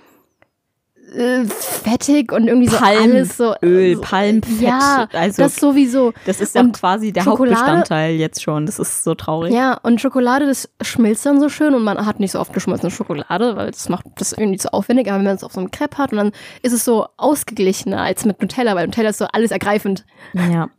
[1.14, 3.54] äh, fettig und irgendwie so Palm- alles so.
[3.62, 6.14] Öl, so, Palmfett, Ja, also- das sowieso.
[6.26, 8.66] das ist ja quasi der Schokolade- Hauptbestandteil jetzt schon.
[8.66, 9.54] Das ist so traurig.
[9.54, 12.92] Ja, und Schokolade, das schmilzt dann so schön und man hat nicht so oft geschmolzene
[12.92, 15.08] Schokolade, weil das macht das irgendwie zu aufwendig.
[15.08, 18.02] Aber wenn man es auf so einem Crepe hat und dann ist es so ausgeglichener
[18.02, 20.06] als mit Nutella, weil Nutella ist so alles ergreifend.
[20.34, 20.70] Ja.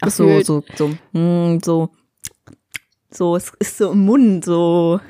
[0.00, 1.90] Ach so, so, so, mm, so,
[3.10, 5.00] so, es ist so im Mund, so.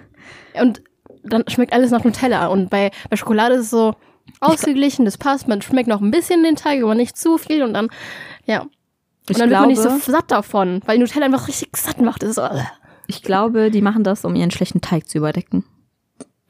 [0.60, 0.82] Und
[1.24, 2.48] dann schmeckt alles nach Nutella.
[2.48, 3.94] Und bei, bei Schokolade ist es so
[4.40, 5.48] ausgeglichen, das passt.
[5.48, 7.62] Man schmeckt noch ein bisschen den Teig, aber nicht zu viel.
[7.62, 7.88] Und dann,
[8.44, 8.62] ja.
[8.62, 8.70] Und
[9.28, 12.22] Ich dann wird glaube, man nicht so satt davon, weil Nutella einfach richtig satt macht.
[12.22, 12.62] Das ist so, äh.
[13.06, 15.64] ich glaube, die machen das, um ihren schlechten Teig zu überdecken.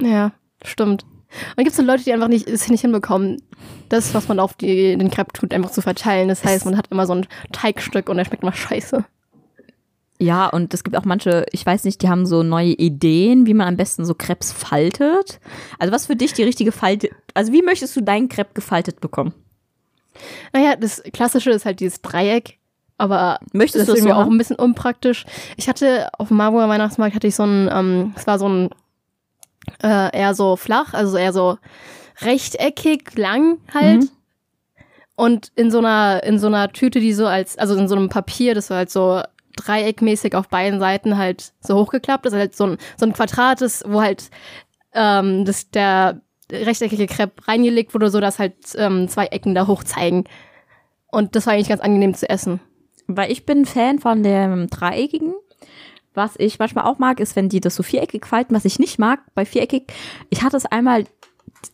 [0.01, 0.33] Ja,
[0.65, 1.05] stimmt.
[1.05, 3.41] Und dann gibt es so Leute, die einfach nicht, es nicht hinbekommen,
[3.89, 6.29] das, was man auf die, den Crepe tut, einfach zu verteilen.
[6.29, 9.05] Das heißt, man hat immer so ein Teigstück und der schmeckt immer scheiße.
[10.23, 13.55] Ja, und es gibt auch manche, ich weiß nicht, die haben so neue Ideen, wie
[13.55, 15.41] man am besten so Krebs faltet.
[15.81, 19.35] Also was für dich die richtige Falte, also wie möchtest du deinen Crepe gefaltet bekommen?
[20.53, 22.59] Naja, das Klassische ist halt dieses Dreieck,
[22.99, 25.25] aber Möchtest das du ist es irgendwie so auch ein bisschen unpraktisch.
[25.57, 28.71] Ich hatte auf dem Marburger Weihnachtsmarkt hatte ich so ein, ähm, es war so ein
[29.83, 31.59] äh, eher so flach, also eher so
[32.21, 34.03] rechteckig lang halt.
[34.03, 34.11] Mhm.
[35.17, 38.09] Und in so einer, in so einer Tüte, die so als, also in so einem
[38.09, 39.21] Papier, das so halt so
[39.57, 43.85] dreieckmäßig auf beiden Seiten halt so hochgeklappt ist, halt so ein, so ein Quadrat ist,
[43.87, 44.31] wo halt
[44.95, 49.85] ähm, das, der rechteckige Crepe reingelegt wurde, so dass halt ähm, zwei Ecken da hoch
[49.85, 50.25] zeigen.
[51.11, 52.61] Und das war eigentlich ganz angenehm zu essen.
[53.07, 55.35] Weil ich bin Fan von dem dreieckigen.
[56.15, 58.55] Was ich manchmal auch mag, ist, wenn die das so viereckig falten.
[58.55, 59.93] Was ich nicht mag bei viereckig,
[60.29, 61.05] ich hatte es einmal,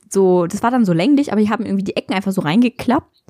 [0.08, 3.24] so, das war dann so länglich, aber die haben irgendwie die Ecken einfach so reingeklappt.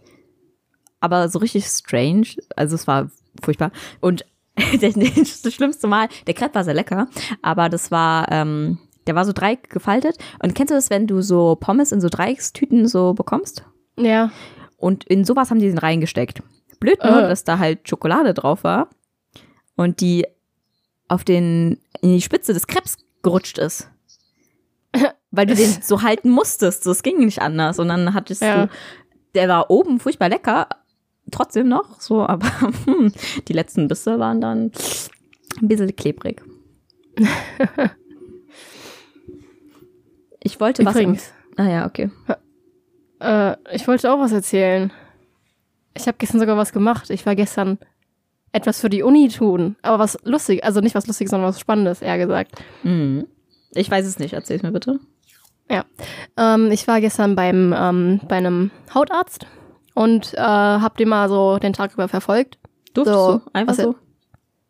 [1.00, 2.28] Aber so richtig strange.
[2.56, 3.10] Also es war
[3.42, 3.70] furchtbar.
[4.00, 4.24] Und
[4.80, 7.08] das schlimmste Mal, der Crepe war sehr lecker,
[7.42, 10.16] aber das war, ähm, der war so dreieck gefaltet.
[10.42, 13.64] Und kennst du das, wenn du so Pommes in so Dreieckstüten so bekommst?
[13.98, 14.30] Ja.
[14.76, 16.42] Und in sowas haben die den reingesteckt.
[16.80, 17.28] Blöd nur, Äh.
[17.28, 18.88] dass da halt Schokolade drauf war
[19.76, 20.26] und die
[21.08, 23.90] auf den, in die Spitze des Krebs gerutscht ist.
[25.30, 26.84] Weil du den so halten musstest.
[26.84, 27.78] So, es ging nicht anders.
[27.78, 28.66] Und dann hattest Ja.
[28.66, 28.72] du,
[29.34, 30.68] der war oben furchtbar lecker,
[31.30, 32.48] trotzdem noch, so, aber
[32.84, 33.12] hm,
[33.46, 34.72] die letzten Bisse waren dann
[35.60, 36.42] ein bisschen klebrig.
[40.40, 41.66] Ich wollte Übrigens, was.
[41.66, 42.10] Ah ja, okay.
[43.20, 44.92] äh, ich wollte auch was erzählen.
[45.94, 47.10] Ich habe gestern sogar was gemacht.
[47.10, 47.78] Ich war gestern
[48.52, 49.76] etwas für die Uni tun.
[49.82, 52.62] Aber was lustig, also nicht was Lustiges, sondern was Spannendes, eher gesagt.
[52.84, 53.26] Mhm.
[53.72, 55.00] Ich weiß es nicht, erzähl's mir bitte.
[56.38, 59.46] Ähm, ich war gestern beim, ähm, bei einem Hautarzt
[59.98, 62.58] und äh, hab den mal so den Tag über verfolgt.
[62.94, 63.40] Durftest So, du?
[63.52, 63.94] Einfach so?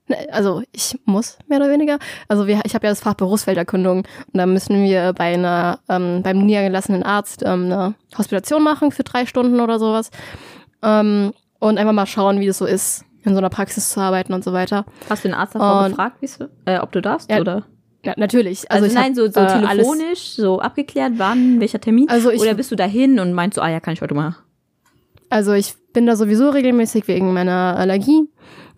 [0.09, 1.99] Ne, Also ich muss mehr oder weniger.
[2.29, 6.23] Also wir, ich habe ja das Fach Berufsfelderkundung und da müssen wir bei einer ähm,
[6.23, 10.11] beim niedergelassenen Arzt ähm, eine Hospitation machen für drei Stunden oder sowas
[10.83, 14.33] ähm, und einfach mal schauen, wie das so ist, in so einer Praxis zu arbeiten
[14.33, 14.87] und so weiter.
[15.11, 16.17] Hast du den Arzt davor Und- gefragt,
[16.65, 17.31] äh, ob du darfst?
[17.31, 17.65] Ja, oder?
[18.05, 18.71] Ja, natürlich.
[18.71, 22.09] Also, ich nein, hab, so, so äh, telefonisch, so abgeklärt, wann, welcher Termin?
[22.09, 24.37] Also ich- oder bist du dahin und meinst so, ah ja, kann ich heute mal?
[25.31, 28.29] Also ich bin da sowieso regelmäßig wegen meiner Allergie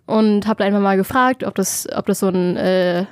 [0.05, 3.05] und habe da einfach mal gefragt, ob das, ob das so ein äh,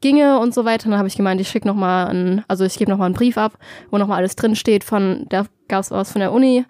[0.00, 0.86] ginge und so weiter.
[0.86, 3.06] Und dann habe ich gemeint, ich schicke noch mal einen, also ich gebe noch mal
[3.06, 3.58] einen Brief ab,
[3.90, 6.64] wo noch mal alles drin steht von, da gab es was von der Uni.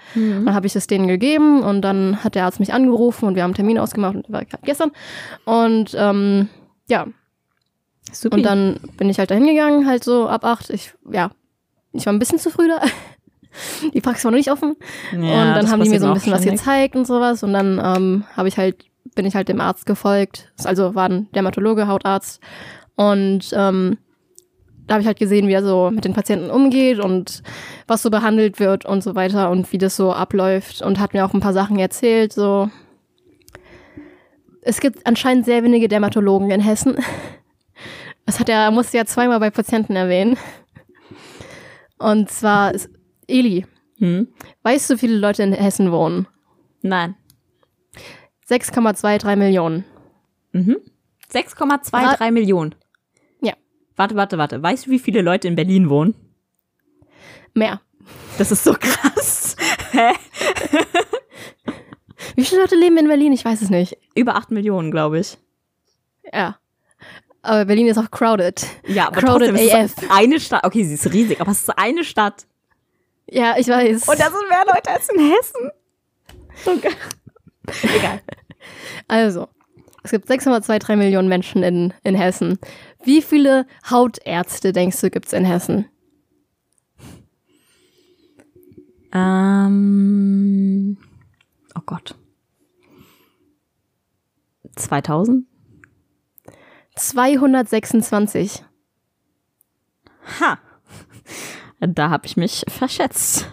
[0.45, 3.43] Dann habe ich das denen gegeben und dann hat der Arzt mich angerufen und wir
[3.43, 4.93] haben einen Termin ausgemacht und war gerade gestern.
[5.45, 6.49] Und ähm,
[6.89, 7.07] ja,
[8.13, 8.37] Super.
[8.37, 10.71] und dann bin ich halt dahin gegangen, halt so ab acht.
[10.71, 11.31] Ich, ja,
[11.93, 12.81] ich war ein bisschen zu früh da.
[13.95, 14.77] Die Praxis war noch nicht offen.
[15.13, 17.43] und dann haben die mir so ein bisschen was gezeigt und sowas.
[17.43, 20.53] Und dann ähm, habe ich halt, bin ich halt dem Arzt gefolgt.
[20.65, 22.41] Also war ein Dermatologe, Hautarzt.
[22.97, 23.99] Und ähm,
[24.87, 27.43] da habe ich halt gesehen, wie er so mit den Patienten umgeht und
[27.87, 30.83] was so behandelt wird und so weiter und wie das so abläuft.
[30.83, 32.33] Und hat mir auch ein paar Sachen erzählt.
[32.33, 32.71] So,
[34.63, 36.97] es gibt anscheinend sehr wenige Dermatologen in Hessen.
[38.27, 40.37] Das hat er, musste ja zweimal bei Patienten erwähnen.
[41.99, 42.91] Und zwar ist
[43.27, 43.67] Eli.
[43.99, 44.29] Hm?
[44.63, 46.27] Weißt du, wie viele Leute in Hessen wohnen?
[46.83, 47.17] Nein.
[48.49, 49.85] 6,23 Millionen.
[50.53, 50.77] Mhm.
[51.33, 52.75] 6,23 Millionen.
[53.43, 53.55] Ja.
[53.97, 54.63] Warte, warte, warte.
[54.63, 56.15] Weißt du, wie viele Leute in Berlin wohnen?
[57.55, 57.81] Mehr.
[58.39, 59.57] Das ist so krass.
[59.93, 60.13] Hä?
[62.37, 63.33] Wie viele Leute leben in Berlin?
[63.33, 63.97] Ich weiß es nicht.
[64.15, 65.39] Über 8 Millionen, glaube ich.
[66.33, 66.59] Ja.
[67.43, 68.67] Aber Berlin ist auch crowded.
[68.87, 70.11] Ja, aber Crowded trotzdem ist AF.
[70.11, 70.65] eine Stadt.
[70.65, 72.47] Okay, sie ist riesig, aber es ist eine Stadt.
[73.29, 74.09] Ja, ich weiß.
[74.09, 75.71] Und da sind mehr Leute als in Hessen.
[76.65, 76.73] So.
[77.97, 78.21] Egal.
[79.09, 79.49] also,
[80.03, 82.59] es gibt 6,23 Millionen Menschen in, in Hessen.
[83.03, 85.89] Wie viele Hautärzte, denkst du, gibt's in Hessen?
[89.13, 90.97] Ähm,
[91.75, 92.17] oh Gott.
[94.77, 95.47] 2000?
[96.97, 98.65] 226.
[100.41, 100.59] Ha.
[101.89, 103.49] Da habe ich mich verschätzt.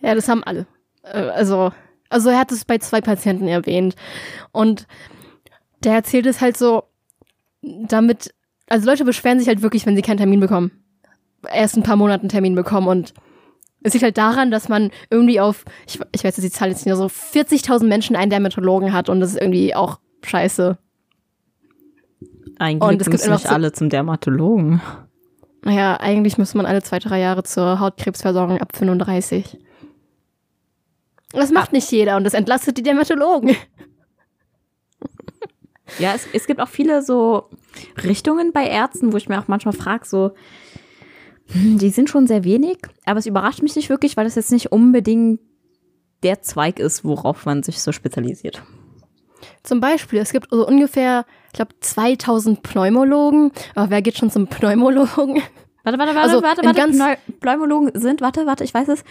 [0.00, 0.66] Ja, das haben alle.
[1.02, 1.72] Äh, Also,
[2.08, 3.94] also er hat es bei zwei Patienten erwähnt.
[4.52, 4.86] Und
[5.84, 6.84] der erzählt es halt so,
[7.62, 8.34] damit,
[8.68, 10.70] also Leute beschweren sich halt wirklich, wenn sie keinen Termin bekommen.
[11.52, 13.14] Erst ein paar Monate einen Termin bekommen und
[13.84, 16.86] es liegt halt daran, dass man irgendwie auf, ich, ich weiß jetzt die Zahl jetzt
[16.86, 20.78] nicht, so 40.000 Menschen einen Dermatologen hat und das ist irgendwie auch scheiße.
[22.58, 24.80] Eigentlich Und es gibt müssen nicht so- alle zum Dermatologen.
[25.64, 29.58] Naja, eigentlich müsste man alle zwei, drei Jahre zur Hautkrebsversorgung ab 35.
[31.32, 33.56] Das macht nicht jeder und das entlastet die Dermatologen.
[35.98, 37.50] Ja, es, es gibt auch viele so
[38.02, 40.32] Richtungen bei Ärzten, wo ich mir auch manchmal frage, so,
[41.48, 44.52] hm, die sind schon sehr wenig, aber es überrascht mich nicht wirklich, weil das jetzt
[44.52, 45.40] nicht unbedingt
[46.22, 48.62] der Zweig ist, worauf man sich so spezialisiert.
[49.62, 53.52] Zum Beispiel, es gibt so ungefähr, ich glaube, 2000 Pneumologen.
[53.74, 55.42] Aber wer geht schon zum Pneumologen?
[55.84, 56.78] Warte, warte, warte, Also, warte, warte.
[56.80, 59.04] ganz- Pneu Pneumologen sind, warte, warte, ich weiß es,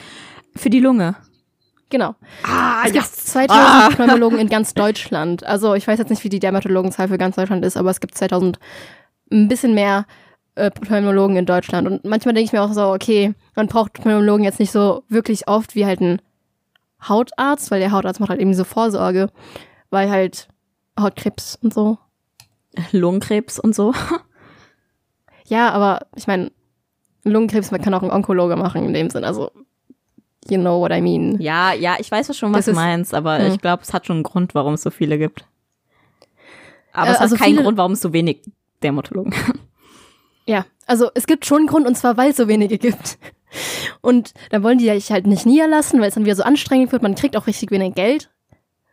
[0.56, 1.16] für die Lunge.
[1.90, 2.16] Genau.
[2.44, 5.44] Ah, Es gibt 2000 Pneumologen in ganz Deutschland.
[5.46, 8.16] Also ich weiß jetzt nicht, wie die Dermatologenzahl für ganz Deutschland ist, aber es gibt
[8.18, 8.58] 2000,
[9.32, 10.06] ein bisschen mehr
[10.56, 11.88] äh, Pneumologen in Deutschland.
[11.88, 15.48] Und manchmal denke ich mir auch so, okay, man braucht Pneumologen jetzt nicht so wirklich
[15.50, 16.22] oft wie halt ein
[17.08, 19.28] Hautarzt, weil der Hautarzt macht halt eben diese Vorsorge,
[19.90, 20.48] weil halt
[21.00, 21.98] Hautkrebs und so.
[22.92, 23.94] Lungenkrebs und so.
[25.48, 26.52] Ja, aber ich meine,
[27.24, 29.26] Lungenkrebs, man kann auch einen Onkologe machen in dem Sinn.
[29.26, 29.52] Also,
[30.48, 31.42] you know what I mean.
[31.42, 33.48] Ja, ja, ich weiß schon, was Das du meinst, aber hm.
[33.48, 35.46] ich glaube, es hat schon einen Grund, warum es so viele gibt.
[36.94, 38.42] Aber Äh, es also hat keinen Grund, warum es so wenig
[38.82, 39.34] Dermatologen
[40.46, 43.18] Ja, also es gibt schon einen Grund und zwar, weil es so wenige gibt.
[44.02, 47.04] Und dann wollen die dich halt nicht niederlassen, weil es dann wieder so anstrengend wird.
[47.04, 48.30] Man kriegt auch richtig wenig Geld.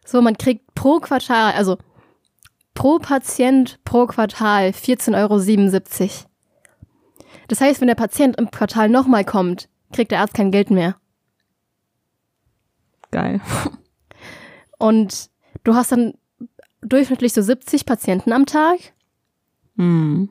[0.05, 1.79] So, man kriegt pro Quartal, also
[2.79, 6.29] pro Patient pro Quartal 14,77 Euro.
[7.49, 10.95] Das heißt, wenn der Patient im Quartal nochmal kommt, kriegt der Arzt kein Geld mehr.
[13.11, 13.41] Geil.
[14.79, 15.29] Und
[15.65, 16.15] du hast dann
[16.81, 18.79] durchschnittlich so 70 Patienten am Tag.
[19.77, 20.29] Hm.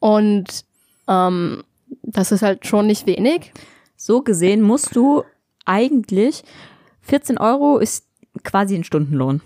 [0.00, 0.66] Und
[1.06, 1.64] ähm,
[2.02, 3.54] das ist halt schon nicht wenig.
[3.96, 5.24] So gesehen musst du
[5.64, 6.44] eigentlich
[7.00, 8.04] 14 Euro ist
[8.44, 9.40] quasi ein Stundenlohn.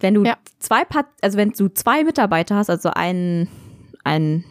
[0.00, 0.36] Wenn du Ja.
[0.58, 3.48] zwei Pat also wenn du zwei Mitarbeiter hast, also einen,
[4.04, 4.44] einen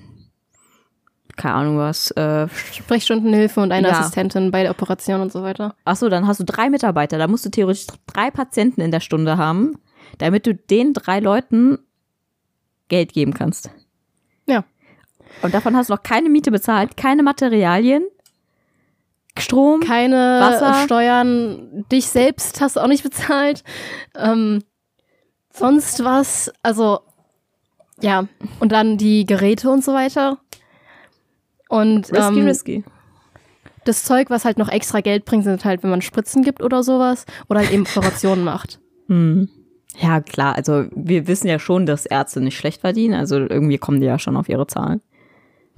[1.35, 3.99] keine Ahnung was, äh, Sprechstundenhilfe und eine Ja.
[3.99, 5.75] Assistentin bei der Operation und so weiter.
[5.85, 7.17] Achso, dann hast du drei Mitarbeiter.
[7.17, 9.75] Da musst du theoretisch drei Patienten in der Stunde haben,
[10.17, 11.77] damit du den drei Leuten
[12.89, 13.69] Geld geben kannst.
[14.47, 14.63] Ja.
[15.43, 18.03] Und davon hast du noch keine Miete bezahlt, keine Materialien,
[19.37, 19.81] Strom.
[19.81, 20.73] Keine Wasser.
[20.85, 23.63] Steuern, dich selbst hast du auch nicht bezahlt.
[24.15, 24.63] Ähm,
[25.57, 26.99] sonst was, also
[28.01, 28.27] ja,
[28.59, 30.37] und dann die Geräte und so weiter.
[31.69, 32.83] Und risky, ähm, risky.
[33.85, 36.83] das Zeug, was halt noch extra Geld bringt, sind halt, wenn man Spritzen gibt oder
[36.83, 38.79] sowas oder halt eben Operationen macht.
[39.09, 39.47] Hm.
[39.99, 40.55] Ja, klar.
[40.55, 43.13] Also wir wissen ja schon, dass Ärzte nicht schlecht verdienen.
[43.13, 45.01] Also irgendwie kommen die ja schon auf ihre Zahlen.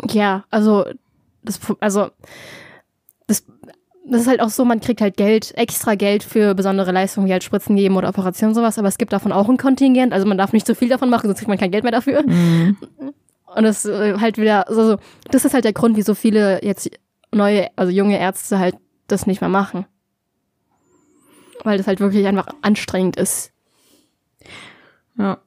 [0.10, 0.86] Ja, also
[1.44, 2.10] das, also
[3.28, 3.46] das,
[4.10, 7.32] das ist halt auch so, man kriegt halt Geld, extra Geld für besondere Leistungen, wie
[7.32, 10.38] halt Spritzen geben oder Operationen sowas, aber es gibt davon auch ein Kontingent, also man
[10.38, 12.24] darf nicht zu viel davon machen, sonst kriegt man kein Geld mehr dafür.
[12.24, 12.78] Mhm.
[13.56, 14.98] Und das äh, halt wieder, also so,
[15.32, 16.90] das ist halt der Grund, wieso viele jetzt
[17.32, 18.76] neue, also junge Ärzte halt
[19.08, 19.86] das nicht mehr machen.
[21.64, 23.52] Weil das halt wirklich einfach anstrengend ist.
[25.18, 25.40] Ja.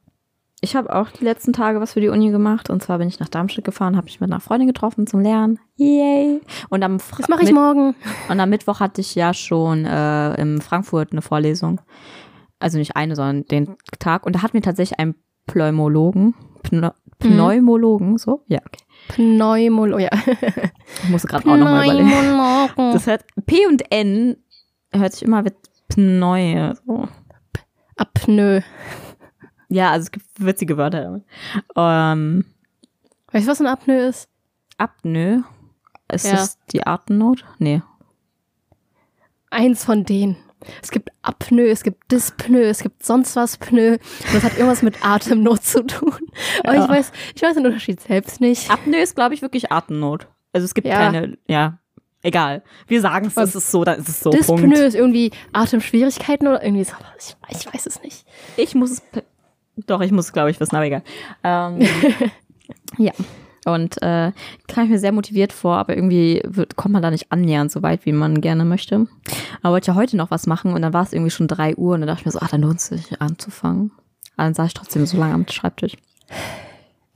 [0.64, 2.70] Ich habe auch die letzten Tage was für die Uni gemacht.
[2.70, 5.58] Und zwar bin ich nach Darmstadt gefahren, habe mich mit einer Freundin getroffen zum Lernen.
[5.74, 6.40] Yay!
[6.70, 7.96] Und am, Fra Das mache ich mit- morgen.
[8.28, 11.80] und am Mittwoch hatte ich ja schon äh, in Frankfurt eine Vorlesung.
[12.60, 14.24] Also nicht eine, sondern den Tag.
[14.24, 15.16] Und da hatten wir tatsächlich einen
[15.48, 16.34] Pneumologen.
[16.62, 18.44] Pneu Pneumologen, so?
[18.48, 18.84] Ja, okay.
[19.08, 20.10] Pneumolo, ja.
[21.02, 22.08] Ich musste gerade auch nochmal überlegen.
[22.08, 22.92] Pneumologen.
[22.92, 24.36] Das hört, P und N
[24.92, 25.50] hört sich immer wie
[25.88, 26.72] Pneu.
[26.86, 27.08] So.
[27.96, 28.62] Apnoe.
[29.72, 31.20] Ja, also es gibt witzige Wörter.
[31.76, 32.44] Ähm,
[33.30, 34.28] Weißt du, was ein Apnoe ist?
[34.76, 35.44] Apnoe.
[36.12, 36.32] Ist Ja.
[36.32, 37.44] das die Atemnot?
[37.58, 37.80] Nee.
[39.50, 40.36] Eins von denen.
[40.82, 43.92] Es gibt Apnoe, es gibt Dyspnoe, es gibt sonst was Pnoe.
[43.94, 46.14] Und das hat irgendwas mit Atemnot zu tun.
[46.62, 46.84] Aber Ja.
[46.84, 48.70] ich weiß, ich weiß den Unterschied selbst nicht.
[48.70, 50.28] Apnoe ist, glaube ich, wirklich Atemnot.
[50.52, 50.96] Also es gibt Ja.
[50.96, 51.78] keine, ja,
[52.22, 52.62] egal.
[52.86, 54.30] Wir sagen es, es ist so, dann ist es so.
[54.30, 54.78] Dyspnoe Punkt.
[54.78, 56.94] ist irgendwie Atemschwierigkeiten oder irgendwie so.
[57.18, 58.24] Ich, ich weiß es nicht.
[58.56, 59.02] Ich muss es,
[59.86, 61.02] doch, ich muss es, glaube ich, wissen, aber egal.
[61.44, 61.80] Ähm,
[62.98, 63.12] ja.
[63.64, 64.32] Und äh,
[64.66, 67.82] kam ich mir sehr motiviert vor, aber irgendwie wird, kommt man da nicht annähernd so
[67.82, 69.06] weit, wie man gerne möchte.
[69.62, 71.94] Aber wollte ja heute noch was machen und dann war es irgendwie schon drei Uhr
[71.94, 73.92] und dann dachte ich mir so, ach, dann lohnt es sich anzufangen.
[74.36, 75.96] Aber dann saß ich trotzdem so lange am Schreibtisch.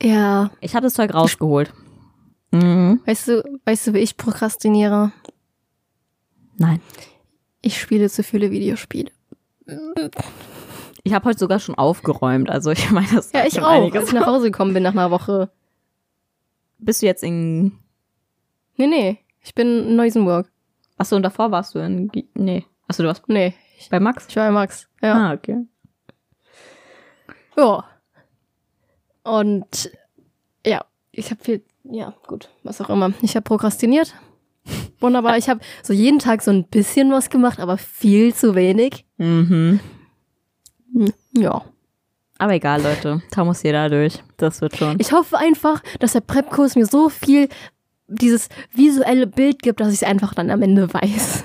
[0.01, 0.51] Ja.
[0.61, 1.73] Ich habe das Zeug rausgeholt.
[2.51, 3.01] Mhm.
[3.05, 5.11] Weißt du, weißt du, wie ich prokrastiniere?
[6.57, 6.79] Nein.
[7.61, 9.11] Ich spiele zu viele Videospiele.
[11.07, 12.49] Ich habe heute sogar schon aufgeräumt.
[12.49, 13.67] Also ich meine, das Ja, ich auch.
[13.67, 14.01] einiges.
[14.01, 15.49] Als ich nach Hause gekommen bin nach einer Woche.
[16.79, 17.71] Bist du jetzt in.
[18.75, 19.19] Nee, nee.
[19.41, 20.51] Ich bin in Neusenburg.
[20.97, 22.09] Achso, und davor warst du in.
[22.09, 22.65] Gi- Nee.
[22.87, 23.53] Achso, du warst Nee,
[23.89, 24.25] bei Max?
[24.29, 24.87] ich war bei Max.
[25.01, 25.13] Ja.
[25.13, 25.65] Ah, okay.
[27.57, 27.83] Ja.
[29.23, 29.91] Und
[30.65, 33.11] ja, ich habe viel, ja, gut, was auch immer.
[33.21, 34.13] Ich habe prokrastiniert.
[34.99, 35.37] Wunderbar.
[35.37, 39.05] Ich habe so jeden Tag so ein bisschen was gemacht, aber viel zu wenig.
[39.17, 39.79] Mhm.
[40.97, 41.61] Hm, Ja.
[42.39, 43.21] Aber egal, Leute.
[43.31, 44.21] Da muss jeder durch.
[44.37, 44.97] Das wird schon.
[44.99, 47.49] Ich hoffe einfach, dass der Prep-Kurs mir so viel
[48.07, 51.43] dieses visuelle Bild gibt, dass ich es einfach dann am Ende weiß.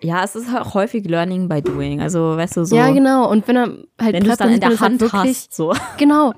[0.00, 2.00] Ja, es ist auch häufig Learning by Doing.
[2.00, 2.76] Also, weißt du, so.
[2.76, 3.28] Ja, genau.
[3.30, 3.62] Und wenn er
[4.00, 5.74] halt Wenn dann in der es halt Hand wirklich, hast, so.
[5.98, 6.32] Genau.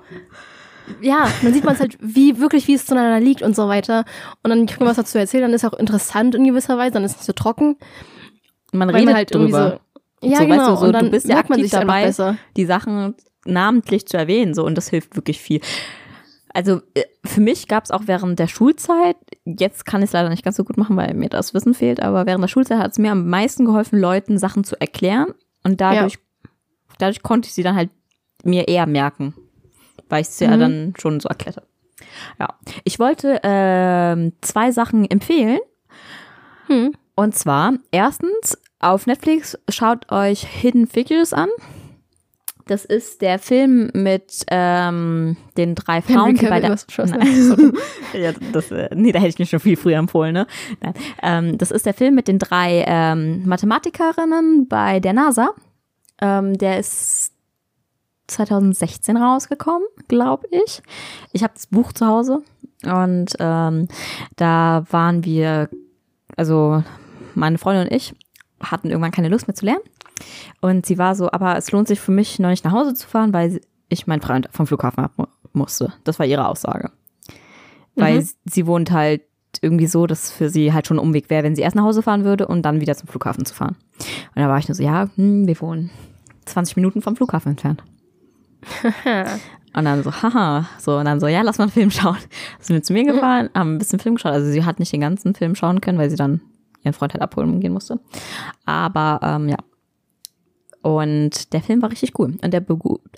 [1.00, 4.04] Ja, dann sieht man es halt, wie wirklich, wie es zueinander liegt und so weiter.
[4.42, 6.94] Und dann kriegt man was dazu erzählen, dann ist es auch interessant in gewisser Weise,
[6.94, 7.76] dann ist es nicht so trocken.
[8.72, 9.70] Man redet man halt drüber.
[9.72, 9.80] so.
[10.22, 10.56] Ja, so, genau.
[10.58, 12.36] weißt du, so, und dann du bist ja aktiv sich dabei, besser.
[12.56, 14.54] die Sachen namentlich zu erwähnen.
[14.54, 15.60] So, und das hilft wirklich viel.
[16.52, 20.28] Also äh, für mich gab es auch während der Schulzeit, jetzt kann ich es leider
[20.28, 22.92] nicht ganz so gut machen, weil mir das Wissen fehlt, aber während der Schulzeit hat
[22.92, 25.32] es mir am meisten geholfen, Leuten Sachen zu erklären.
[25.62, 26.18] Und dadurch,
[26.98, 27.90] dadurch konnte ich sie dann halt
[28.42, 29.34] mir eher merken,
[30.08, 30.60] weil ich es ja Mhm.
[30.60, 31.66] dann schon so erklärt habe.
[32.40, 32.48] Ja,
[32.84, 35.60] ich wollte ähm, zwei Sachen empfehlen.
[36.66, 36.92] Hm.
[37.14, 41.48] Und zwar, erstens, auf Netflix schaut euch Hidden Figures an.
[42.66, 46.78] Das ist der Film mit ähm, den drei Frauen, die bei der.
[48.14, 50.46] Ja, das, äh, nee, da hätte ich mir schon viel früher empfohlen, ne?
[50.80, 50.94] Nein.
[51.22, 55.50] Ähm, das ist der Film mit den drei ähm, Mathematikerinnen bei der NASA.
[56.20, 57.32] Ähm, der ist
[58.28, 60.82] 2016 rausgekommen, glaube ich.
[61.32, 62.42] Ich habe das Buch zu Hause
[62.84, 63.88] und ähm,
[64.36, 65.68] da waren wir,
[66.36, 66.84] also
[67.34, 68.14] meine Freundin und ich
[68.62, 69.82] hatten irgendwann keine Lust mehr zu lernen.
[70.60, 73.08] Und sie war so, aber es lohnt sich für mich noch nicht nach Hause zu
[73.08, 75.92] fahren, weil ich meinen Freund vom Flughafen haben musste.
[76.04, 76.90] Das war ihre Aussage.
[77.96, 78.28] Weil mhm.
[78.44, 79.22] sie wohnt halt
[79.60, 82.02] irgendwie so, dass für sie halt schon ein Umweg wäre, wenn sie erst nach Hause
[82.02, 83.76] fahren würde und dann wieder zum Flughafen zu fahren.
[84.34, 85.90] Und da war ich nur so, ja, hm, wir wohnen
[86.46, 87.82] 20 Minuten vom Flughafen entfernt.
[89.74, 92.18] und dann so, haha, so, und dann so, ja, lass mal einen Film schauen.
[92.60, 94.32] Sind wir zu mir gefahren, haben ein bisschen Film geschaut.
[94.32, 96.40] Also sie hat nicht den ganzen Film schauen können, weil sie dann
[96.82, 98.00] ihren Freund halt abholen gehen musste.
[98.64, 99.58] Aber ähm, ja.
[100.82, 102.38] Und der Film war richtig cool.
[102.42, 102.64] Und der,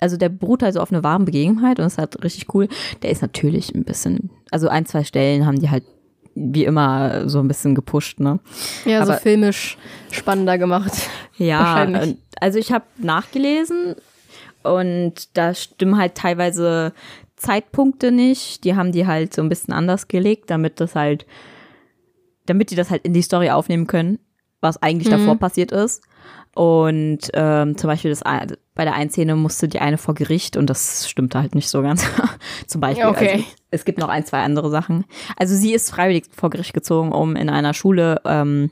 [0.01, 2.67] also der beruht halt so auf eine warme Begebenheit und ist halt richtig cool.
[3.01, 5.85] Der ist natürlich ein bisschen, also ein, zwei Stellen haben die halt
[6.35, 8.39] wie immer so ein bisschen gepusht, ne?
[8.85, 9.77] Ja, Aber, so filmisch
[10.11, 10.91] spannender gemacht.
[11.37, 11.87] Ja,
[12.41, 13.95] also ich habe nachgelesen
[14.63, 16.93] und da stimmen halt teilweise
[17.35, 18.63] Zeitpunkte nicht.
[18.63, 21.25] Die haben die halt so ein bisschen anders gelegt, damit das halt
[22.45, 24.19] damit die das halt in die Story aufnehmen können,
[24.61, 25.19] was eigentlich mhm.
[25.19, 26.03] davor passiert ist.
[26.55, 30.69] Und ähm, zum Beispiel das, bei der einen Szene musste die eine vor Gericht und
[30.69, 32.05] das stimmte halt nicht so ganz.
[32.67, 33.05] zum Beispiel.
[33.05, 33.31] Okay.
[33.31, 35.05] Also, es gibt noch ein, zwei andere Sachen.
[35.35, 38.69] Also sie ist freiwillig vor Gericht gezogen, um in einer Schule, ähm,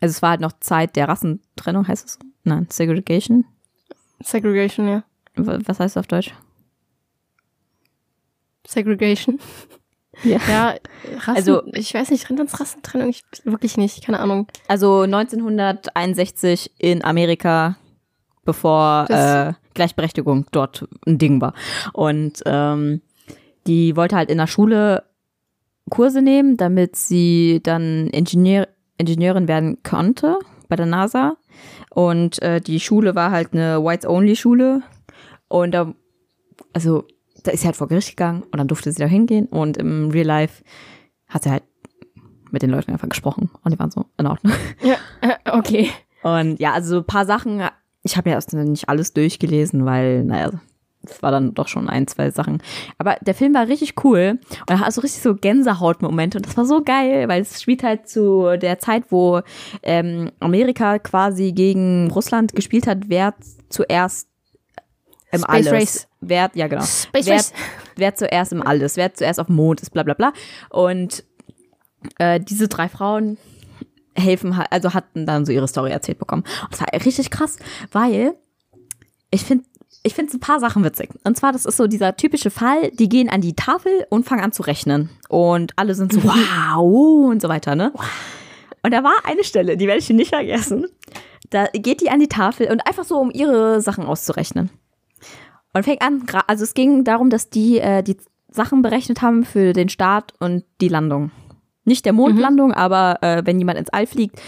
[0.00, 2.18] also es war halt noch Zeit der Rassentrennung, heißt es?
[2.44, 3.46] Nein, Segregation.
[4.20, 5.04] Segregation, ja.
[5.34, 6.34] Was heißt das auf Deutsch?
[8.66, 9.38] Segregation.
[10.22, 10.74] Ja, ja
[11.16, 13.08] Rassen, also ich weiß nicht, rennt Rassentrennung?
[13.08, 14.46] Ich, wirklich nicht, keine Ahnung.
[14.68, 17.76] Also 1961 in Amerika,
[18.44, 21.54] bevor äh, Gleichberechtigung dort ein Ding war.
[21.92, 23.00] Und ähm,
[23.66, 25.04] die wollte halt in der Schule
[25.90, 31.36] Kurse nehmen, damit sie dann Ingenieur, Ingenieurin werden konnte bei der NASA.
[31.90, 34.82] Und äh, die Schule war halt eine Whites-Only-Schule.
[35.48, 35.92] Und da,
[36.72, 37.04] also
[37.42, 40.10] da ist sie halt vor Gericht gegangen und dann durfte sie da hingehen und im
[40.10, 40.62] Real Life
[41.28, 41.64] hat sie halt
[42.50, 44.52] mit den Leuten einfach gesprochen und die waren so in Ordnung.
[44.82, 44.96] Ja,
[45.50, 45.90] okay.
[46.22, 47.62] Und ja, also ein paar Sachen,
[48.02, 50.50] ich habe ja erst nicht alles durchgelesen, weil, naja,
[51.04, 52.62] es war dann doch schon ein, zwei Sachen.
[52.98, 56.56] Aber der Film war richtig cool und er hat so richtig so Gänsehautmomente und das
[56.56, 59.40] war so geil, weil es spielt halt zu der Zeit, wo
[59.82, 63.34] ähm, Amerika quasi gegen Russland gespielt hat, wer
[63.68, 64.28] zuerst
[65.32, 65.72] im Space Alles.
[65.72, 66.08] Race.
[66.20, 66.84] Wer, ja, genau.
[66.84, 67.52] Space wer, Race.
[67.96, 70.32] wer zuerst im Alles, wer zuerst auf dem Mond ist, bla bla bla.
[70.70, 71.24] Und
[72.18, 73.38] äh, diese drei Frauen
[74.14, 76.44] helfen, also hatten dann so ihre Story erzählt bekommen.
[76.62, 77.56] Und das war richtig krass,
[77.90, 78.34] weil
[79.30, 79.64] ich finde
[80.04, 81.10] ich finde ein paar Sachen witzig.
[81.22, 84.42] Und zwar, das ist so dieser typische Fall, die gehen an die Tafel und fangen
[84.42, 85.10] an zu rechnen.
[85.28, 87.92] Und alle sind so, wow, und so weiter, ne?
[88.82, 90.86] Und da war eine Stelle, die werde ich nicht vergessen.
[91.50, 94.70] Da geht die an die Tafel und einfach so, um ihre Sachen auszurechnen.
[95.72, 98.16] Und fängt an, also es ging darum, dass die äh, die
[98.50, 101.30] Sachen berechnet haben für den Start und die Landung.
[101.84, 102.74] Nicht der Mondlandung, mhm.
[102.74, 104.40] aber äh, wenn jemand ins All fliegt,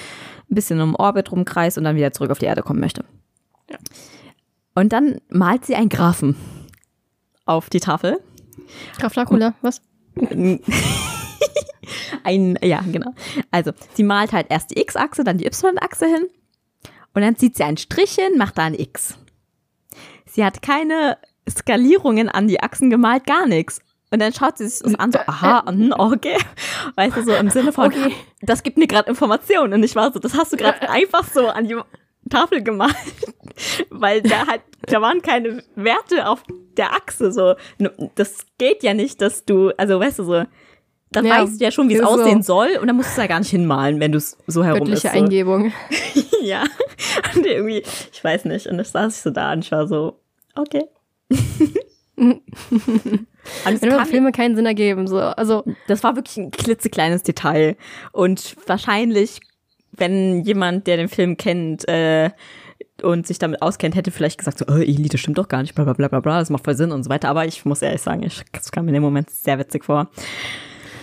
[0.51, 3.05] ein bisschen um Orbit rumkreist und dann wieder zurück auf die Erde kommen möchte.
[3.71, 3.79] Ja.
[4.75, 6.37] Und dann malt sie einen Graphen
[7.47, 8.19] auf die Tafel.
[8.99, 9.81] Graf Dracula, was?
[12.25, 13.13] ein, ja, genau.
[13.51, 16.27] Also, sie malt halt erst die X-Achse, dann die Y-Achse hin.
[17.15, 19.17] Und dann zieht sie einen Strich hin, macht da ein X.
[20.35, 21.17] Sie hat keine
[21.49, 23.81] Skalierungen an die Achsen gemalt, gar nichts.
[24.11, 26.37] Und dann schaut sie sich das an, so, aha, hm, okay.
[26.97, 28.13] Weißt du, so im Sinne von, okay.
[28.43, 29.75] das gibt mir gerade Informationen.
[29.75, 31.77] Und ich war so, das hast du gerade einfach so an die
[32.31, 32.97] Tafel gemalt.
[33.91, 36.43] Weil da halt, da waren keine Werte auf
[36.77, 37.55] der Achse, so.
[38.17, 40.45] Das geht ja nicht, dass du, also weißt du, so,
[41.13, 42.55] dann ja, weißt du ja schon, wie es aussehen so.
[42.55, 44.81] soll und dann musst du es ja gar nicht hinmalen, wenn du es so herum
[44.81, 45.15] Göttliche ist.
[45.15, 45.19] So.
[45.21, 45.73] Eingebung.
[46.43, 46.65] ja.
[47.37, 48.67] Und irgendwie, ich weiß nicht.
[48.67, 50.21] Und dann saß ich so da und ich war so,
[50.55, 50.85] okay.
[53.65, 55.19] Wenn Filme keinen Sinn ergeben, so.
[55.19, 57.77] Also, das war wirklich ein klitzekleines Detail.
[58.13, 59.41] Und wahrscheinlich,
[59.93, 62.31] wenn jemand, der den Film kennt, äh,
[63.03, 65.75] und sich damit auskennt, hätte vielleicht gesagt so, oh, Eli, das stimmt doch gar nicht,
[65.75, 67.29] bla bla bla bla bla, das macht voll Sinn und so weiter.
[67.29, 70.09] Aber ich muss ehrlich sagen, ich, das kam mir in dem Moment sehr witzig vor.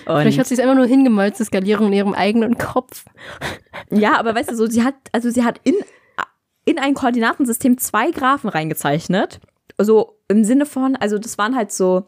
[0.06, 3.06] Und Vielleicht hat sie es einfach nur hingemalt zur Skalierung in ihrem eigenen Kopf.
[3.92, 5.76] Ja, aber weißt du, so, sie hat, also sie hat in,
[6.66, 9.40] in ein Koordinatensystem zwei Graphen reingezeichnet.
[9.78, 12.06] So im Sinne von, also das waren halt so,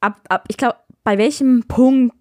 [0.00, 2.14] ab, ab ich glaube, bei welchem Punkt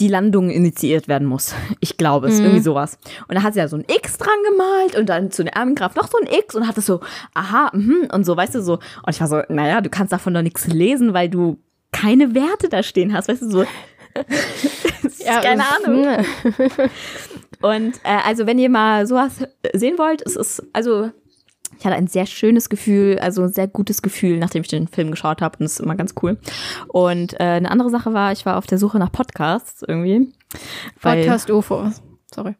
[0.00, 1.54] die Landung initiiert werden muss.
[1.78, 2.46] Ich glaube es, Mhm.
[2.46, 2.98] irgendwie sowas.
[3.28, 5.94] Und da hat sie ja so ein X dran gemalt und dann zu den Armengraf
[5.94, 7.00] noch so ein X und hat es so,
[7.34, 8.74] aha, mhm, und so, weißt du, so.
[8.74, 11.58] Und ich war so, naja, du kannst davon doch nichts lesen, weil du
[11.92, 13.64] keine Werte da stehen hast, weißt du, so.
[15.24, 16.24] keine Ahnung.
[17.62, 21.10] Und äh, also, wenn ihr mal sowas sehen wollt, es ist, also,
[21.78, 25.10] ich hatte ein sehr schönes Gefühl, also ein sehr gutes Gefühl, nachdem ich den Film
[25.10, 25.56] geschaut habe.
[25.58, 26.38] Und das ist immer ganz cool.
[26.88, 30.32] Und äh, eine andere Sache war, ich war auf der Suche nach Podcasts irgendwie.
[31.00, 31.90] Podcast UFO.
[32.34, 32.54] Sorry.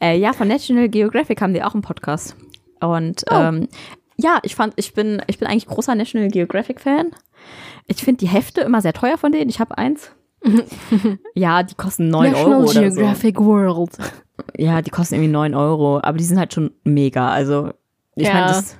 [0.00, 2.36] Äh, ja, von National Geographic haben die auch einen Podcast.
[2.80, 3.34] Und Oh.
[3.34, 3.68] ähm,
[4.16, 7.10] ja, ich fand, ich bin, ich bin eigentlich großer National Geographic-Fan.
[7.86, 9.48] Ich finde die Hefte immer sehr teuer von denen.
[9.50, 10.10] Ich habe eins.
[11.34, 12.66] Ja, die kosten 9 National Euro.
[12.68, 12.80] So.
[12.80, 13.90] Geographic World.
[14.56, 17.28] Ja, die kosten irgendwie 9 Euro, aber die sind halt schon mega.
[17.30, 17.70] Also,
[18.16, 18.34] ich Ja.
[18.34, 18.76] meine, das.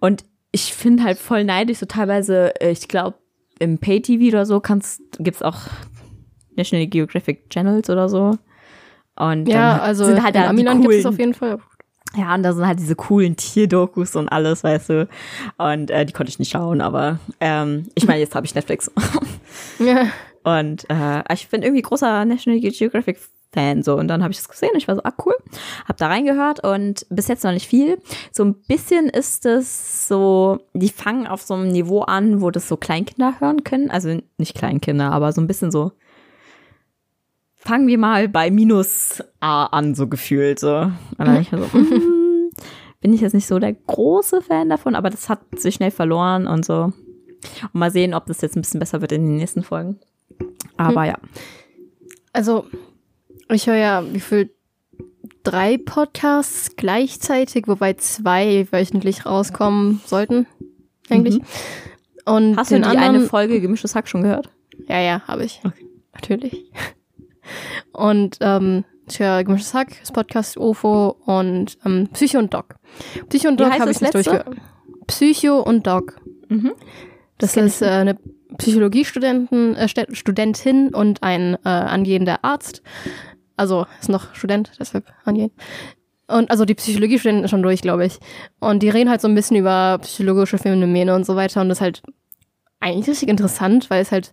[0.00, 3.16] Und ich finde halt voll neidisch, so teilweise, äh, ich glaube,
[3.60, 5.56] im Pay-TV oder so kannst, gibt's auch
[6.56, 8.36] National Geographic Channels oder so.
[9.16, 11.58] Und Ja, also sind halt in Amiland gibt es auf jeden Fall.
[12.16, 15.08] ja, und da sind halt diese coolen Tierdokus und alles, weißt du.
[15.58, 18.90] Und äh, die konnte ich nicht schauen, aber ähm, ich meine, jetzt habe ich Netflix.
[19.80, 20.06] Ja.
[20.48, 23.18] Und äh, ich bin irgendwie großer National Geographic
[23.50, 25.34] Fan so und dann habe ich das gesehen und ich war so, ah cool,
[25.86, 27.98] habe da reingehört und bis jetzt noch nicht viel.
[28.30, 32.68] So ein bisschen ist es so, die fangen auf so einem Niveau an, wo das
[32.68, 35.92] so Kleinkinder hören können, also nicht Kleinkinder, aber so ein bisschen so
[37.68, 40.74] fangen wir mal bei minus A an, so gefühlt so.
[40.74, 42.50] Und dann ich so, mm,
[43.00, 46.46] bin ich jetzt nicht so der große Fan davon, aber das hat sich schnell verloren
[46.46, 46.92] und so.
[47.72, 49.98] Und mal sehen, ob das jetzt ein bisschen besser wird in den nächsten Folgen.
[50.78, 51.18] Aber ja.
[52.32, 52.66] Also,
[53.50, 54.50] ich höre ja, wie viel?
[55.44, 60.46] Drei Podcasts gleichzeitig, wobei zwei wöchentlich rauskommen sollten,
[61.08, 61.40] eigentlich.
[62.26, 64.50] Und Hast du die anderen, eine Folge Gemischtes Hack schon gehört?
[64.88, 65.60] Ja, ja, habe ich.
[65.64, 65.86] Okay.
[66.12, 66.70] Natürlich.
[67.92, 72.74] Und ähm, ich höre Gemischtes Hack, das Podcast UFO und ähm, Psycho und Doc.
[73.28, 74.56] Psycho und Doc habe ich nicht durchgehört.
[75.06, 76.20] Psycho und Doc.
[76.48, 76.72] Mhm.
[77.38, 78.18] Das, ist äh, eine
[78.58, 82.82] Psychologiestudenten, äh, St- Studentin und ein äh, angehender Arzt.
[83.56, 85.52] Also ist noch Student, deshalb angehend.
[86.28, 88.18] Und also die Psychologiestudenten ist schon durch, glaube ich.
[88.60, 91.60] Und die reden halt so ein bisschen über psychologische Phänomene und so weiter.
[91.60, 92.02] Und das ist halt
[92.80, 94.32] eigentlich richtig interessant, weil es halt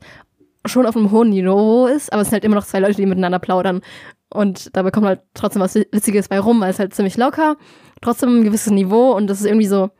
[0.65, 3.05] schon auf einem hohen Niveau ist, aber es sind halt immer noch zwei Leute, die
[3.05, 3.81] miteinander plaudern.
[4.29, 7.55] Und dabei kommt halt trotzdem was Witziges bei rum, weil es halt ziemlich locker,
[8.01, 9.91] trotzdem ein gewisses Niveau und das ist irgendwie so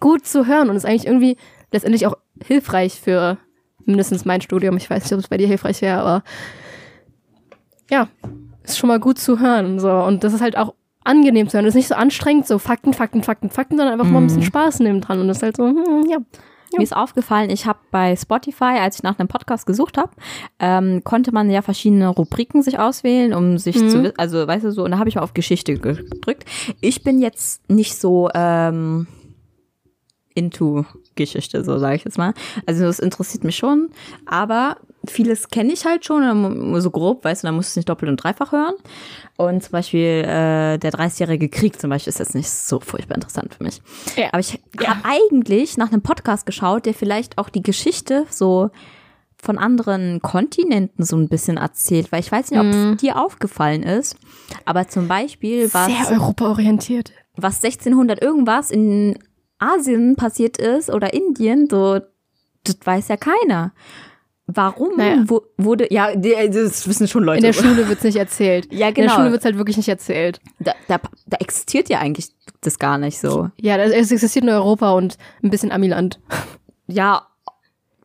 [0.00, 1.36] gut zu hören und ist eigentlich irgendwie
[1.72, 3.38] letztendlich auch hilfreich für
[3.84, 4.76] mindestens mein Studium.
[4.76, 6.22] Ich weiß nicht, ob es bei dir hilfreich wäre, aber
[7.90, 8.08] ja,
[8.62, 9.80] ist schon mal gut zu hören.
[9.80, 9.90] So.
[9.90, 11.64] Und das ist halt auch angenehm zu hören.
[11.64, 14.42] Das ist nicht so anstrengend, so Fakten, Fakten, Fakten, Fakten, sondern einfach mal ein bisschen
[14.44, 15.20] Spaß nehmen dran.
[15.20, 16.18] Und das ist halt so, hm, ja.
[16.74, 20.10] Mir ist aufgefallen, ich habe bei Spotify, als ich nach einem Podcast gesucht habe,
[20.58, 23.88] ähm, konnte man ja verschiedene Rubriken sich auswählen, um sich Mhm.
[23.90, 26.46] zu, also weißt du so, und da habe ich mal auf Geschichte gedrückt.
[26.80, 29.06] Ich bin jetzt nicht so ähm,
[30.34, 32.34] into Geschichte, so sage ich jetzt mal.
[32.66, 33.90] Also das interessiert mich schon,
[34.26, 37.88] aber vieles kenne ich halt schon, so grob, weißt du, da musst du es nicht
[37.88, 38.74] doppelt und dreifach hören.
[39.36, 43.54] Und zum Beispiel äh, der 30-jährige Krieg zum Beispiel ist jetzt nicht so furchtbar interessant
[43.54, 43.80] für mich.
[44.16, 44.28] Ja.
[44.28, 48.70] Aber ich habe eigentlich nach einem Podcast geschaut, der vielleicht auch die Geschichte so
[49.42, 53.82] von anderen Kontinenten so ein bisschen erzählt, weil ich weiß nicht, ob es dir aufgefallen
[53.82, 54.16] ist,
[54.64, 57.10] aber zum Beispiel was, Sehr europaorientiert.
[57.34, 59.18] was 1600 irgendwas in
[59.62, 62.00] Asien passiert ist oder Indien, so,
[62.64, 63.72] das weiß ja keiner.
[64.46, 65.22] Warum Naja.
[65.26, 67.38] wo, wurde, ja, das wissen schon Leute.
[67.38, 68.66] In der Schule wird's nicht erzählt.
[68.72, 69.14] Ja, In der genau.
[69.16, 70.40] Schule wird's halt wirklich nicht erzählt.
[70.58, 72.28] da, da, da existiert ja eigentlich
[72.60, 73.50] das gar nicht so.
[73.60, 76.20] Ja, das, es existiert nur Europa und ein bisschen Amiland.
[76.88, 77.28] Ja,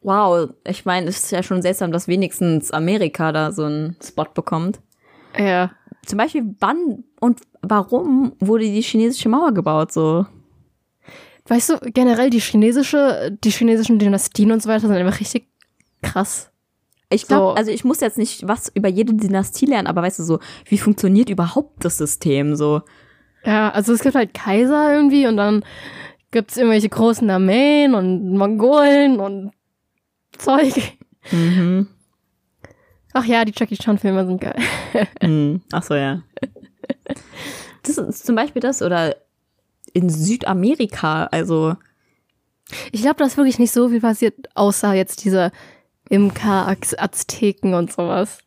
[0.01, 0.49] wow.
[0.65, 4.79] Ich meine, es ist ja schon seltsam, dass wenigstens Amerika da so einen Spot bekommt.
[5.37, 5.71] Ja.
[6.05, 9.91] Zum Beispiel, wann und warum wurde die chinesische Mauer gebaut?
[9.91, 10.25] So.
[11.47, 15.47] Weißt du, generell die chinesische, die chinesischen Dynastien und so weiter sind einfach richtig
[16.01, 16.51] krass.
[17.09, 17.55] Ich glaube, So.
[17.55, 20.77] also ich muss jetzt nicht was über jede Dynastie lernen, aber weißt du so, wie
[20.77, 22.81] funktioniert überhaupt das System so?
[23.45, 25.63] Ja, also es gibt halt Kaiser irgendwie und dann
[26.31, 29.51] gibt's irgendwelche großen Armeen und Mongolen und
[30.37, 30.73] Zeug.
[31.31, 31.87] Mhm.
[33.13, 34.59] Ach ja, die Jackie Chan Filme sind geil.
[35.21, 35.61] Mhm.
[35.71, 36.23] Ach so, ja.
[37.83, 39.15] Das ist zum Beispiel das oder
[39.93, 41.75] in Südamerika, also
[42.91, 45.51] Ich glaube, da ist wirklich nicht so viel passiert, außer jetzt diese
[46.09, 48.39] Imker, Az- Azteken und sowas.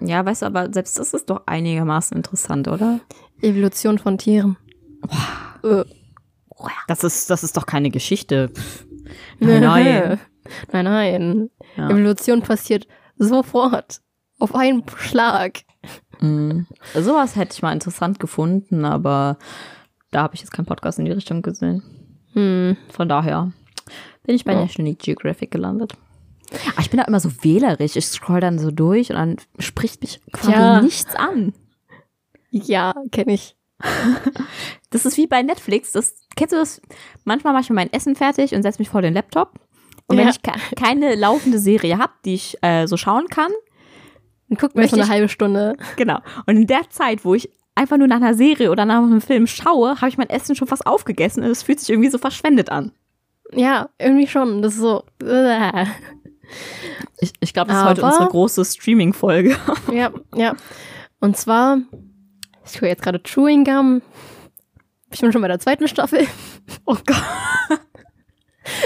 [0.00, 3.00] ja, weißt du, aber selbst das ist doch einigermaßen interessant, oder?
[3.42, 4.56] Evolution von Tieren.
[5.62, 5.84] Äh,
[6.88, 8.50] Das ist, das ist doch keine Geschichte.
[9.38, 10.20] Nein, nein.
[10.72, 11.50] nein, nein.
[11.76, 11.90] Ja.
[11.90, 14.00] Evolution passiert sofort.
[14.38, 15.60] Auf einen Schlag.
[16.20, 16.66] Mhm.
[16.94, 19.38] Sowas hätte ich mal interessant gefunden, aber
[20.14, 21.82] da habe ich jetzt keinen Podcast in die Richtung gesehen.
[22.34, 22.76] Hm.
[22.90, 23.52] Von daher
[24.24, 24.60] bin ich bei Ja.
[24.60, 25.92] National Geographic gelandet.
[26.72, 27.96] Aber ich bin da immer so wählerisch.
[27.96, 30.80] Ich scroll dann so durch und dann spricht mich quasi Ja.
[30.80, 31.52] nichts an.
[32.50, 33.56] Ja, kenne ich.
[34.90, 35.90] Das ist wie bei Netflix.
[35.90, 36.80] Das, kennst du das?
[37.24, 39.54] Manchmal mache ich mir mein Essen fertig und setze mich vor den Laptop.
[40.06, 40.30] Und wenn Ja.
[40.30, 43.50] ich ke keine laufende Serie habe, die ich äh, so schauen kann,
[44.48, 45.76] Dann guckt Möchte so eine ich- halbe Stunde.
[45.96, 46.20] genau.
[46.46, 49.46] Und in der Zeit, wo ich einfach nur nach einer Serie oder nach einem Film
[49.46, 52.70] schaue, habe ich mein Essen schon fast aufgegessen und es fühlt sich irgendwie so verschwendet
[52.70, 52.92] an.
[53.52, 54.62] Ja, irgendwie schon.
[54.62, 55.04] Das ist so.
[55.22, 55.86] Äh.
[57.20, 59.56] Ich, ich glaube, das ist heute unsere große Streaming-Folge.
[59.92, 60.54] Ja, ja.
[61.20, 61.78] Und zwar,
[62.66, 64.02] ich höre jetzt gerade Chewing Gum.
[65.10, 66.26] Ich bin schon bei der zweiten Staffel.
[66.86, 67.22] Oh Gott.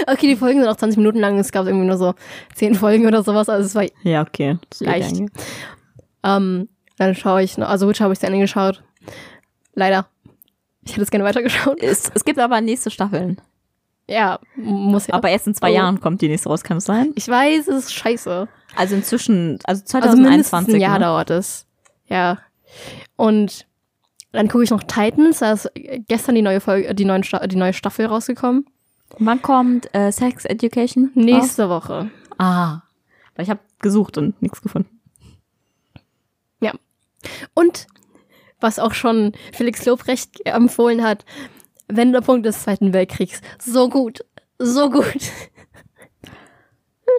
[0.05, 1.39] Okay, die Folgen sind auch 20 Minuten lang.
[1.39, 2.13] Es gab irgendwie nur so
[2.55, 3.47] 10 Folgen oder sowas.
[3.47, 4.57] Also es war Ja, okay.
[4.77, 5.21] Geht Leicht.
[6.23, 6.67] Ähm,
[6.99, 8.83] dann schaue ich noch, also Witcher habe ich zu Ende geschaut.
[9.73, 10.07] Leider.
[10.83, 11.81] Ich hätte es gerne weitergeschaut.
[11.81, 13.41] Es, es gibt aber nächste Staffeln.
[14.07, 15.13] Ja, muss ja.
[15.13, 15.75] Aber erst in zwei Oh.
[15.75, 17.11] Jahren kommt die nächste raus, kann es sein?
[17.15, 18.47] ich weiß, es ist scheiße.
[18.75, 20.75] Also inzwischen, also Also mindestens 2021.
[20.75, 21.05] ein Jahr ne?
[21.05, 21.65] dauert es.
[22.07, 22.39] Ja.
[23.15, 23.67] Und
[24.31, 25.39] dann gucke ich noch Titans.
[25.39, 25.71] Da ist
[26.07, 28.65] gestern die neue Folge, die, neuen die neue Staffel rausgekommen.
[29.19, 31.05] Wann kommt äh, Sex Education?
[31.15, 31.23] raus?
[31.25, 32.09] Nächste Woche.
[32.37, 32.81] Ah.
[33.35, 34.98] Weil ich habe gesucht und nichts gefunden.
[37.53, 37.87] Und
[38.59, 41.25] was auch schon Felix Lobrecht empfohlen hat,
[41.87, 43.41] Wendepunkt des Zweiten Weltkriegs.
[43.63, 44.25] So gut.
[44.59, 45.05] So gut.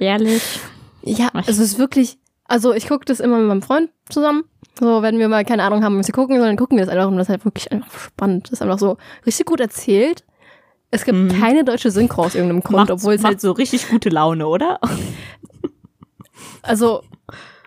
[0.00, 0.60] Ehrlich.
[1.02, 1.44] Ja, Ach.
[1.46, 4.44] es ist wirklich, also ich gucke das immer mit meinem Freund zusammen.
[4.78, 7.08] So, wenn wir mal keine Ahnung haben, was wir gucken, sondern gucken wir das einfach
[7.08, 8.46] und das ist halt wirklich einfach spannend.
[8.46, 8.96] Das ist einfach so
[9.26, 10.24] richtig gut erzählt.
[10.90, 11.40] Es gibt Mhm.
[11.40, 14.80] keine deutsche Synchro aus irgendeinem Grund, obwohl es halt, so richtig gute Laune, oder?
[16.62, 17.02] also,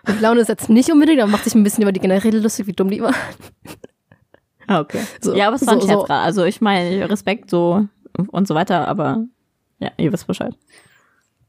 [0.08, 2.66] die Laune ist jetzt nicht unbedingt, aber macht sich ein bisschen über die Generäle lustig,
[2.66, 3.14] wie dumm die war.
[4.66, 5.00] Ah, okay.
[5.20, 6.06] So, ja, aber es war ein so- Scherz so.
[6.06, 6.22] gerade.
[6.24, 7.86] Also ich meine, Respekt so
[8.30, 9.24] und so weiter, aber
[9.78, 10.54] ja, ihr wisst Bescheid.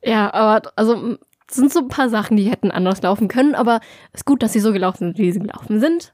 [0.04, 1.18] Ja, aber, also,
[1.50, 3.80] es sind so ein paar Sachen, die hätten anders laufen können, aber
[4.14, 6.14] es ist gut, dass sie so gelaufen sind, wie sie gelaufen sind.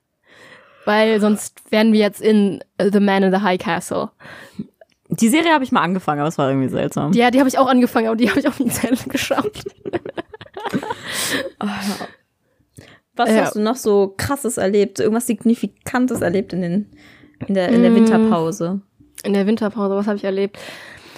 [0.86, 4.10] Weil sonst wären wir jetzt in The Man in the High Castle.
[5.10, 7.12] Die Serie habe ich mal angefangen, aber es war irgendwie seltsam.
[7.14, 9.64] Ja, die habe ich auch angefangen, aber die habe ich auch nie zu Ende geschaut.
[13.16, 13.42] Was Ja.
[13.42, 15.00] hast du noch so krasses erlebt?
[15.00, 16.86] Irgendwas Signifikantes erlebt in, den,
[17.48, 17.96] in, der, in der Mm.
[17.96, 18.82] Winterpause?
[19.24, 20.58] In der Winterpause, was habe ich erlebt?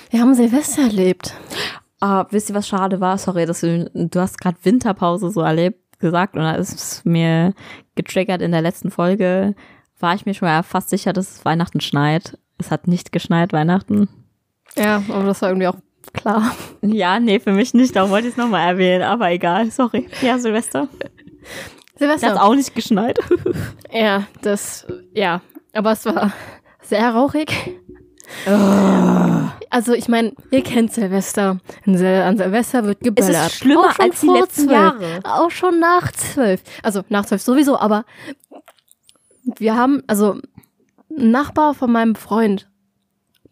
[0.10, 1.34] Wir haben Silvester erlebt.
[2.00, 3.18] Ah, wisst ihr, was schade war?
[3.18, 7.54] Sorry, dass du, du hast gerade Winterpause so erlebt gesagt und da ist es mir
[7.96, 9.56] getriggert in der letzten Folge.
[10.00, 12.38] War ich mir schon mal fast sicher, dass es Weihnachten schneit.
[12.58, 14.10] Es hat nicht geschneit Weihnachten.
[14.78, 15.78] Ja, aber das war irgendwie auch
[16.14, 16.54] klar.
[16.82, 17.96] Ja, nee, für mich nicht.
[17.96, 19.04] Darum wollte ich es nochmal erwähnen.
[19.04, 20.08] Aber egal, sorry.
[20.22, 20.89] Ja, Silvester.
[21.98, 22.41] Silvester.
[22.44, 23.20] auch nicht geschneit.
[23.91, 25.41] Ja, das, ja.
[25.74, 26.34] Aber es war
[26.82, 27.52] sehr rauchig.
[29.70, 31.60] Also ich meine, ihr kennt Silvester.
[31.86, 33.48] An Sil- An Silvester wird Es geböllert.
[33.48, 34.72] ist schlimmer als die vor letzten zwölf.
[34.72, 35.20] Jahre.
[35.24, 36.62] Auch schon nach zwölf.
[36.82, 38.06] Also nach zwölf sowieso, aber
[39.44, 40.39] wir haben, also
[41.16, 42.70] ein Nachbar von meinem Freund,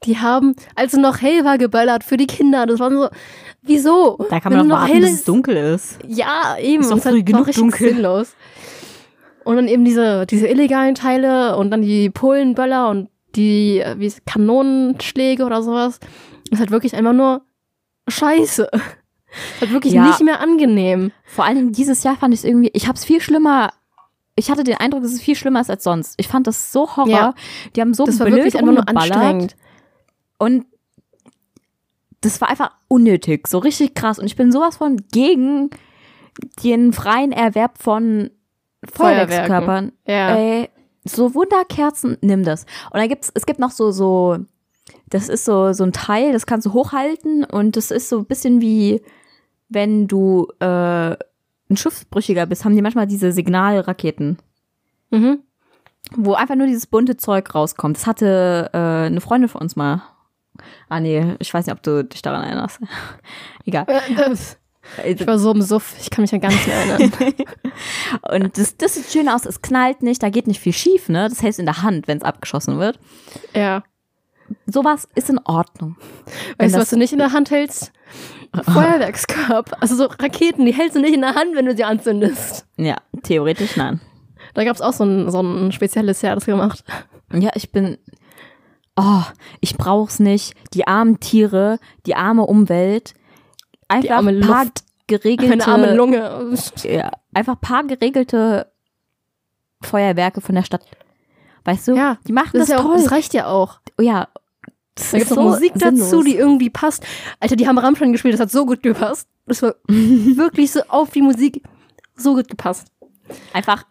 [0.03, 2.65] die haben, als es noch hell war, geböllert für die Kinder.
[2.65, 3.09] Das war so,
[3.61, 4.17] wieso?
[4.29, 5.99] Da kann Wenn man doch noch warten, hell bis es ist- dunkel ist.
[6.07, 6.81] Ja, eben.
[6.83, 7.89] Ist doch früh war genug richtig dunkel.
[7.89, 8.35] sinnlos.
[9.43, 14.11] Und dann eben diese, diese illegalen Teile und dann die Polenböller und die äh, wie
[14.25, 15.99] Kanonenschläge oder sowas.
[16.51, 17.41] Ist halt wirklich einfach nur
[18.07, 18.69] scheiße.
[19.61, 20.05] Halt wirklich Ja.
[20.07, 21.13] nicht mehr angenehm.
[21.23, 23.71] Vor Dingen dieses Jahr fand ich es irgendwie, ich habe es viel schlimmer,
[24.35, 26.15] ich hatte den Eindruck, dass es viel schlimmer ist als sonst.
[26.17, 27.07] Ich fand das so Horror.
[27.09, 27.33] Ja.
[27.73, 29.55] Die haben so Das war blöd wirklich einfach nur anstrengend.
[30.37, 30.65] Und
[32.21, 34.19] das war einfach unnötig, so richtig krass.
[34.19, 35.69] Und ich bin sowas von gegen
[36.63, 38.29] den freien Erwerb von
[38.91, 39.91] Feuerwerkskörpern.
[40.07, 40.35] Ja.
[40.35, 40.69] Ey,
[41.03, 42.65] so Wunderkerzen, nimm das.
[42.91, 44.37] Und dann gibt's, es gibt noch so, so,
[45.09, 48.25] das ist so, so ein Teil, das kannst du hochhalten und das ist so ein
[48.25, 49.01] bisschen wie,
[49.69, 50.65] wenn du äh,
[51.15, 54.37] ein Schiffsbrüchiger bist, haben die manchmal diese Signalraketen
[55.13, 55.39] Mhm.
[56.15, 57.97] wo einfach nur dieses bunte Zeug rauskommt.
[57.97, 60.03] Das hatte äh, eine Freundin von uns mal.
[60.89, 62.79] Ah nee, ich weiß nicht, ob du dich daran erinnerst.
[63.65, 63.85] Egal.
[63.87, 64.57] Äh, das-
[65.05, 67.11] Ich war so im Suff, ich kann mich ja gar nicht mehr erinnern.
[68.45, 71.29] Und das, das sieht schön aus, es knallt nicht, da geht nicht viel schief, ne?
[71.29, 72.99] Das hältst du in der Hand, wenn es abgeschossen wird.
[73.53, 73.83] ja.
[74.65, 75.95] Sowas ist in Ordnung.
[76.57, 77.93] Weißt du, was du nicht in der Hand hältst?
[78.65, 79.77] Feuerwerkskörper.
[79.81, 82.65] Also so Raketen, die hältst du nicht in der Hand, wenn du sie anzündest.
[82.77, 84.01] Ja, theoretisch nein.
[84.53, 86.83] Da gab es auch so ein, so ein spezielles Jahr, das gemacht.
[87.31, 87.97] Ja, ich bin.
[88.97, 89.23] Oh,
[89.61, 90.53] ich brauch's nicht.
[90.73, 93.13] Die armen Tiere, die arme Umwelt.
[93.87, 94.83] Einfach arme ein paar Luft.
[95.07, 95.49] geregelte.
[95.57, 96.55] Meine arme Lunge.
[96.83, 98.71] Ja, einfach paar geregelte
[99.81, 100.85] Feuerwerke von der Stadt.
[101.63, 101.95] Weißt du?
[101.95, 102.97] Ja, die machen Das, das, ja auch, toll.
[102.97, 103.79] das reicht ja auch.
[103.99, 104.27] ja.
[104.95, 106.09] Das Da ist gibt noch Musik sinnlos.
[106.09, 107.05] dazu, die irgendwie passt.
[107.39, 109.25] Alter, die haben Rammstein gespielt, das hat so gut gepasst.
[109.45, 111.63] Das war wirklich so auf die Musik
[112.15, 112.87] so gut gepasst.
[113.53, 113.85] Einfach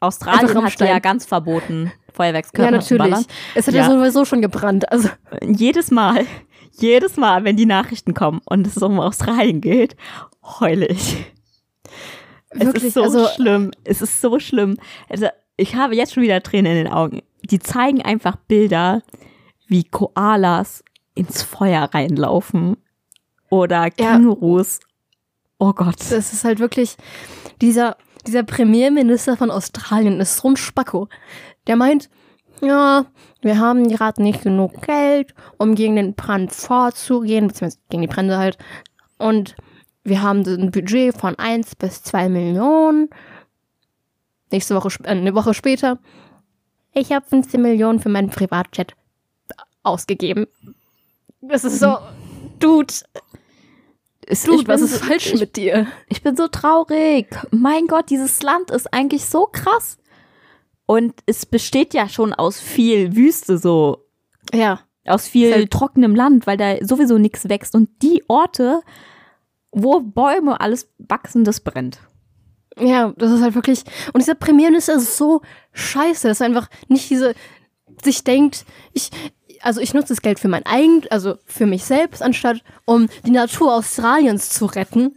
[0.00, 3.26] Australien Einfach hat ja ganz verboten, Feuerwerkskörper ja, natürlich.
[3.54, 3.82] Es hat ja.
[3.82, 3.90] Ja.
[3.90, 4.90] sowieso schon gebrannt.
[4.90, 5.08] Also,
[5.44, 6.26] Jedes Mal,
[6.78, 9.96] jedes Mal, wenn die Nachrichten kommen und es um Australien geht,
[10.60, 11.26] heule ich.
[12.50, 13.72] Es Wirklich, ist so also- schlimm.
[13.84, 14.76] Es ist so schlimm.
[15.08, 17.20] Also, ich habe jetzt schon wieder Tränen in den Augen.
[17.42, 19.02] Die zeigen einfach Bilder,
[19.66, 20.84] wie Koalas
[21.14, 22.76] ins Feuer reinlaufen.
[23.50, 24.80] Oder Kängurus.
[25.58, 26.00] Oh Gott.
[26.00, 26.96] das ist halt wirklich
[27.60, 27.96] dieser,
[28.26, 31.08] dieser Premierminister von Australien ist so ein Spacko.
[31.66, 32.10] Der meint,
[32.60, 33.06] ja,
[33.40, 38.38] wir haben gerade nicht genug Geld, um gegen den Brand vorzugehen, beziehungsweise gegen die Brände
[38.38, 38.58] halt.
[39.18, 39.54] Und
[40.02, 43.08] wir haben ein Budget von 1 bis 2 Millionen.
[44.50, 45.98] Nächste Woche, äh, eine Woche später.
[46.92, 48.94] Ich habe 15 Millionen für meinen Privatjet
[49.82, 50.46] ausgegeben.
[51.40, 51.98] Das ist so,
[52.60, 52.94] Dude,
[54.26, 55.86] Es- Dude, ich was ist so- falsch ich, mit dir?
[56.08, 57.26] Ich bin so traurig.
[57.50, 59.98] Mein Gott, dieses Land ist eigentlich so krass.
[60.86, 64.04] Und es besteht ja schon aus viel Wüste so.
[64.52, 64.80] Ja.
[65.06, 67.74] Aus viel Ist halt- trockenem Land, weil da sowieso nichts wächst.
[67.74, 68.80] Und die Orte,
[69.72, 71.98] wo Bäume alles wachsen, das brennt.
[72.78, 73.84] Ja, das ist halt wirklich.
[74.12, 77.34] Und dieser Premierminister ist so scheiße, dass er einfach nicht diese
[78.02, 79.10] sich denkt, ich,
[79.64, 83.30] also ich nutze das Geld für mein eigen, also für mich selbst, anstatt um die
[83.30, 85.16] Natur Australiens zu retten.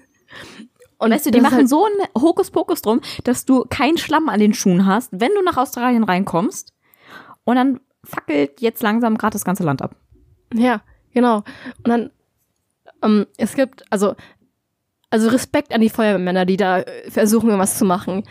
[0.98, 4.40] Und Weißt du, die machen halt, so einen Hokuspokus drum, dass du keinen Schlamm an
[4.40, 6.74] den Schuhen hast, wenn du nach Australien reinkommst.
[7.44, 9.96] Und dann fackelt jetzt langsam gerade das ganze Land ab.
[10.54, 10.82] Ja,
[11.14, 11.44] genau.
[11.84, 12.12] Und dann,
[13.04, 14.16] ähm, es gibt, also,
[15.10, 18.24] also Respekt an die Feuerwehrmänner, die da äh, versuchen, irgendwas zu machen.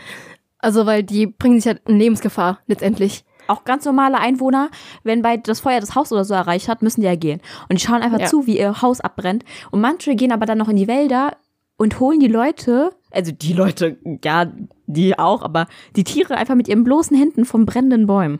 [0.57, 3.23] Also, weil die bringen sich halt in Lebensgefahr, letztendlich.
[3.47, 4.69] Auch ganz normale Einwohner,
[5.03, 7.41] wenn bei das Feuer das Haus oder so erreicht hat, müssen die ja gehen.
[7.69, 8.25] Und die schauen einfach Ja.
[8.27, 9.43] zu, wie ihr Haus abbrennt.
[9.71, 11.37] Und manche gehen aber dann noch in die Wälder
[11.77, 14.51] und holen die Leute, also die Leute, ja,
[14.87, 18.39] die auch, aber die Tiere einfach mit ihren bloßen Händen von brennenden Bäumen.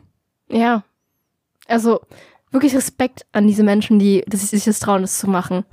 [0.49, 0.83] Ja.
[1.67, 1.99] Also
[2.51, 5.65] wirklich Respekt an diese Menschen, die dass sie sich das trauen, das zu machen.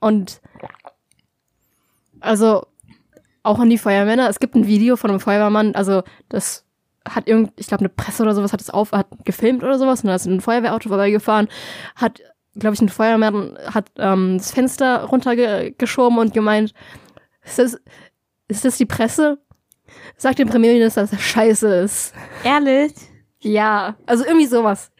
[0.00, 0.40] Und
[2.20, 2.66] also
[3.42, 4.28] auch an die Feuermänner.
[4.28, 6.64] Es gibt ein Video von einem Feuerwehrmann, also das
[7.14, 10.02] hat irgend, ich glaube, eine Presse oder sowas hat es auf, hat gefilmt oder sowas
[10.02, 11.48] und da ist ein Feuerwehrauto vorbeigefahren,
[11.96, 12.20] hat,
[12.56, 16.72] glaube ich, ein Feuerwehrmann hat ähm, das Fenster runtergeschoben und gemeint,
[17.44, 17.78] ist das,
[18.48, 19.38] ist das die Presse?
[20.16, 22.14] Sagt dem Premierminister, dass er scheiße ist.
[22.44, 22.92] Ehrlich?
[23.42, 24.90] Ja, also irgendwie sowas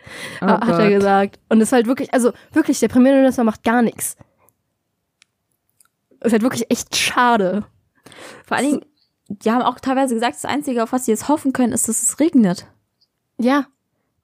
[0.41, 0.89] Oh ha- hat er Gott.
[0.91, 1.39] gesagt.
[1.49, 4.17] Und es ist halt wirklich, also wirklich, der Premierminister macht gar nichts.
[6.21, 7.65] Ist halt wirklich echt schade.
[8.47, 8.85] Vor allen Dingen,
[9.31, 12.03] die haben auch teilweise gesagt, das Einzige, auf was sie jetzt hoffen können, ist, dass
[12.03, 12.66] es regnet.
[13.39, 13.66] Ja,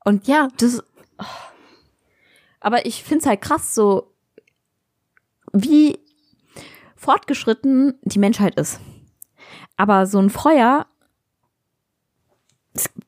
[0.05, 0.83] Und ja, das.
[1.19, 1.25] oh.
[2.61, 4.13] Aber ich finde es halt krass, so
[5.53, 5.99] wie
[6.97, 8.81] fortgeschritten die Menschheit ist.
[9.77, 10.87] Aber so ein Feuer,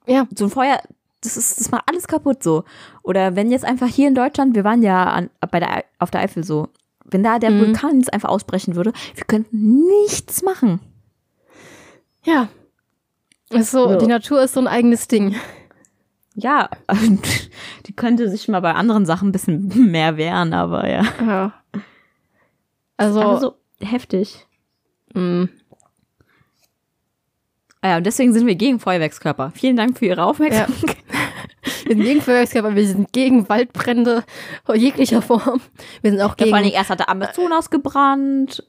[0.07, 0.81] ja, so ein Feuer,
[1.23, 2.65] das ist, das macht alles kaputt so.
[3.03, 6.21] Oder wenn jetzt einfach hier in Deutschland, wir waren ja an, bei der, auf der
[6.21, 6.69] Eifel so,
[7.05, 7.61] wenn da der Mhm.
[7.61, 10.81] Vulkan jetzt einfach ausbrechen würde, wir könnten nichts machen.
[12.29, 12.49] Ja.
[13.51, 13.97] Ist so, Ja.
[13.97, 15.35] die Natur ist so ein eigenes Ding.
[16.35, 16.69] Ja,
[17.87, 21.03] die könnte sich mal bei anderen Sachen ein bisschen mehr wehren, aber ja.
[21.25, 21.53] Ja.
[22.97, 24.47] Also, Aber so heftig.
[25.15, 25.49] mh,
[27.81, 29.53] Ah ja, und deswegen sind wir gegen Feuerwerkskörper.
[29.55, 30.97] Vielen Dank für Ihre Aufmerksamkeit.
[31.85, 34.25] wir sind gegen Feuerwerkskörper, wir sind gegen Waldbrände
[34.75, 35.61] jeglicher Form.
[36.03, 36.49] Wir sind auch Ja, gegen.
[36.51, 38.65] vor allen Dingen erst hat der Amazonas gebrannt,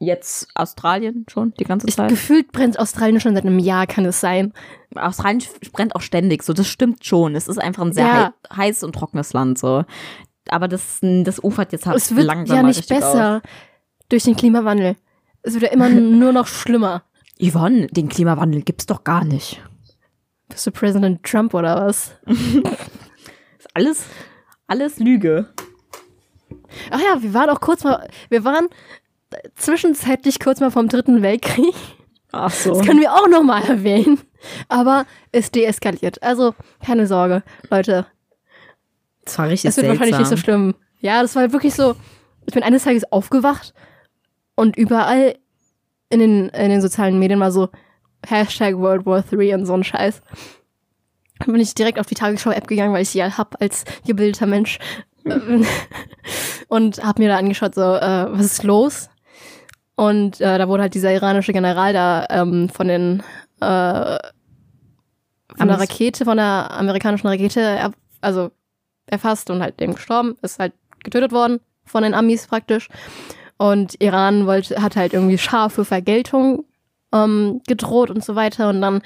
[0.00, 2.08] jetzt Australien schon die ganze ich, Zeit.
[2.08, 4.52] gefühlt brennt Australien schon seit einem Jahr, kann es sein.
[4.96, 5.42] Australien
[5.72, 7.36] brennt auch ständig, so das stimmt schon.
[7.36, 8.34] Es ist einfach ein sehr Ja.
[8.50, 9.84] hei heiß und trockenes Land so.
[10.48, 13.42] Aber das, das ufert jetzt halt es wird langsam ja nicht besser
[14.08, 14.96] durch den Klimawandel.
[15.42, 17.04] Es wird ja immer nur noch schlimmer.
[17.40, 19.62] Yvonne, den Klimawandel gibt's doch gar nicht.
[20.48, 22.12] Bist du Präsident Trump oder was?
[22.26, 24.04] Ist alles,
[24.66, 25.48] alles Lüge.
[26.90, 28.68] Ach ja, wir waren auch kurz mal, wir waren
[29.56, 31.74] zwischenzeitlich kurz mal vom Dritten Weltkrieg.
[32.32, 32.74] Ach so.
[32.74, 34.20] Das können wir auch noch mal erwähnen.
[34.68, 36.22] Aber es deeskaliert.
[36.22, 36.54] Also
[36.84, 38.06] keine Sorge, Leute.
[39.24, 40.74] Das war richtig Es wird wahrscheinlich nicht so schlimm.
[41.00, 41.96] Ja, das war wirklich so.
[42.46, 43.74] Ich bin eines Tages aufgewacht
[44.54, 45.36] und überall
[46.08, 47.68] in den, in den sozialen Medien war so
[48.26, 50.22] Hashtag World War III und so ein Scheiß.
[51.38, 54.46] Dann bin ich direkt auf die Tagesschau-App gegangen, weil ich die ja hab als gebildeter
[54.46, 54.78] Mensch.
[56.68, 59.09] und hab mir da angeschaut, so, äh, was ist los?
[60.00, 63.22] Und äh, da wurde halt dieser iranische General da ähm, von den
[63.60, 64.16] äh,
[65.56, 65.78] von der.
[65.78, 67.92] Rakete, von der amerikanischen Rakete, er,
[68.22, 68.50] also
[69.04, 70.72] erfasst und halt eben gestorben, ist halt
[71.04, 72.88] getötet worden von den Amis praktisch.
[73.58, 76.64] Und Iran wollte, hat halt irgendwie scharfe Vergeltung
[77.12, 78.70] ähm, gedroht und so weiter.
[78.70, 79.02] Und dann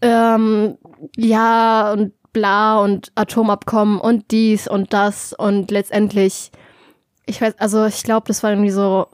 [0.00, 0.78] ähm,
[1.14, 6.52] ja und bla und Atomabkommen und dies und das und letztendlich,
[7.26, 9.08] ich weiß, also ich glaube, das war irgendwie so,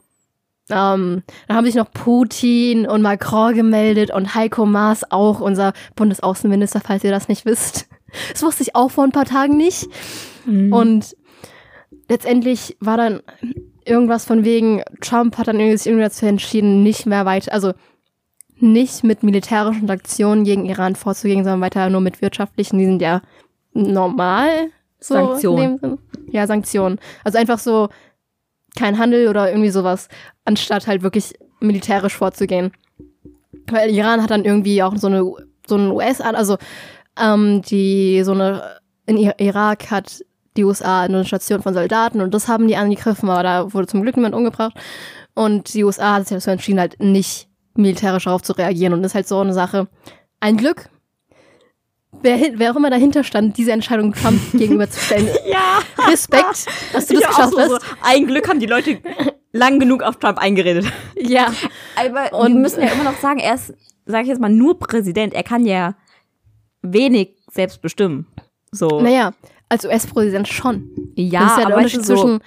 [0.71, 6.81] ähm, da haben sich noch Putin und Macron gemeldet und Heiko Maas auch, unser Bundesaußenminister,
[6.81, 7.87] falls ihr das nicht wisst.
[8.33, 9.87] Das wusste ich auch vor ein paar Tagen nicht.
[10.45, 10.73] Mhm.
[10.73, 11.15] Und
[12.09, 13.21] letztendlich war dann
[13.85, 17.71] irgendwas von wegen, Trump hat dann irgendwie sich irgendwie dazu entschieden, nicht mehr weiter, also
[18.57, 23.21] nicht mit militärischen Aktionen gegen Iran vorzugehen, sondern weiter nur mit wirtschaftlichen, die sind ja
[23.73, 24.69] normal.
[24.99, 25.97] So Sanktionen.
[26.29, 26.99] Ja, Sanktionen.
[27.23, 27.89] Also einfach so
[28.77, 30.07] kein Handel oder irgendwie sowas,
[30.45, 32.71] anstatt halt wirklich militärisch vorzugehen.
[33.67, 35.31] Weil Iran hat dann irgendwie auch so eine
[35.67, 36.57] so ein US, also
[37.19, 40.21] ähm, die so eine in Irak hat
[40.57, 44.01] die USA eine Station von Soldaten und das haben die angegriffen, aber da wurde zum
[44.01, 44.73] Glück niemand umgebracht.
[45.33, 48.93] Und die USA hat sich dazu entschieden, halt nicht militärisch darauf zu reagieren.
[48.93, 49.87] Und das ist halt so eine Sache.
[50.39, 50.89] Ein Glück,
[52.21, 55.27] wer, wer auch immer dahinter stand, diese Entscheidung Trump gegenüberzustellen.
[55.47, 55.79] ja.
[56.09, 57.69] Respekt, dass du das Ich geschafft hast.
[57.69, 57.77] so.
[58.03, 58.99] Ein Glück haben die Leute
[59.53, 60.85] lang genug auf Trump eingeredet.
[61.15, 61.51] Ja.
[61.95, 63.73] Aber Und- wir müssen ja immer noch sagen, er ist,
[64.05, 65.33] sag ich jetzt mal, nur Präsident.
[65.33, 65.95] Er kann ja
[66.81, 68.27] wenig selbst bestimmen.
[68.71, 69.01] So.
[69.01, 69.33] Naja,
[69.69, 70.89] als US-Präsident schon.
[71.15, 72.39] ja, das ist ja der Unterschied so, zwischen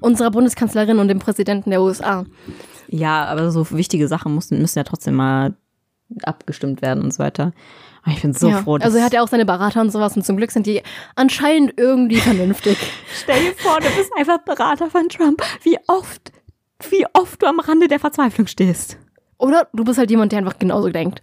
[0.00, 2.24] unserer Bundeskanzlerin und dem Präsidenten der USA.
[2.88, 5.54] ja, aber so wichtige Sachen müssen, müssen ja trotzdem mal
[6.22, 7.52] abgestimmt werden und so weiter.
[8.02, 8.62] Aber ich bin so ja.
[8.62, 10.66] froh, dass Also er hat ja auch seine Berater und sowas und zum Glück sind
[10.66, 10.82] die
[11.16, 12.78] anscheinend irgendwie vernünftig.
[13.22, 15.42] Stell dir vor, du bist einfach Berater von Trump.
[15.62, 16.32] Wie oft,
[16.88, 18.98] wie oft du am Rande der Verzweiflung stehst.
[19.38, 21.22] Oder du bist halt jemand, der einfach genauso denkt.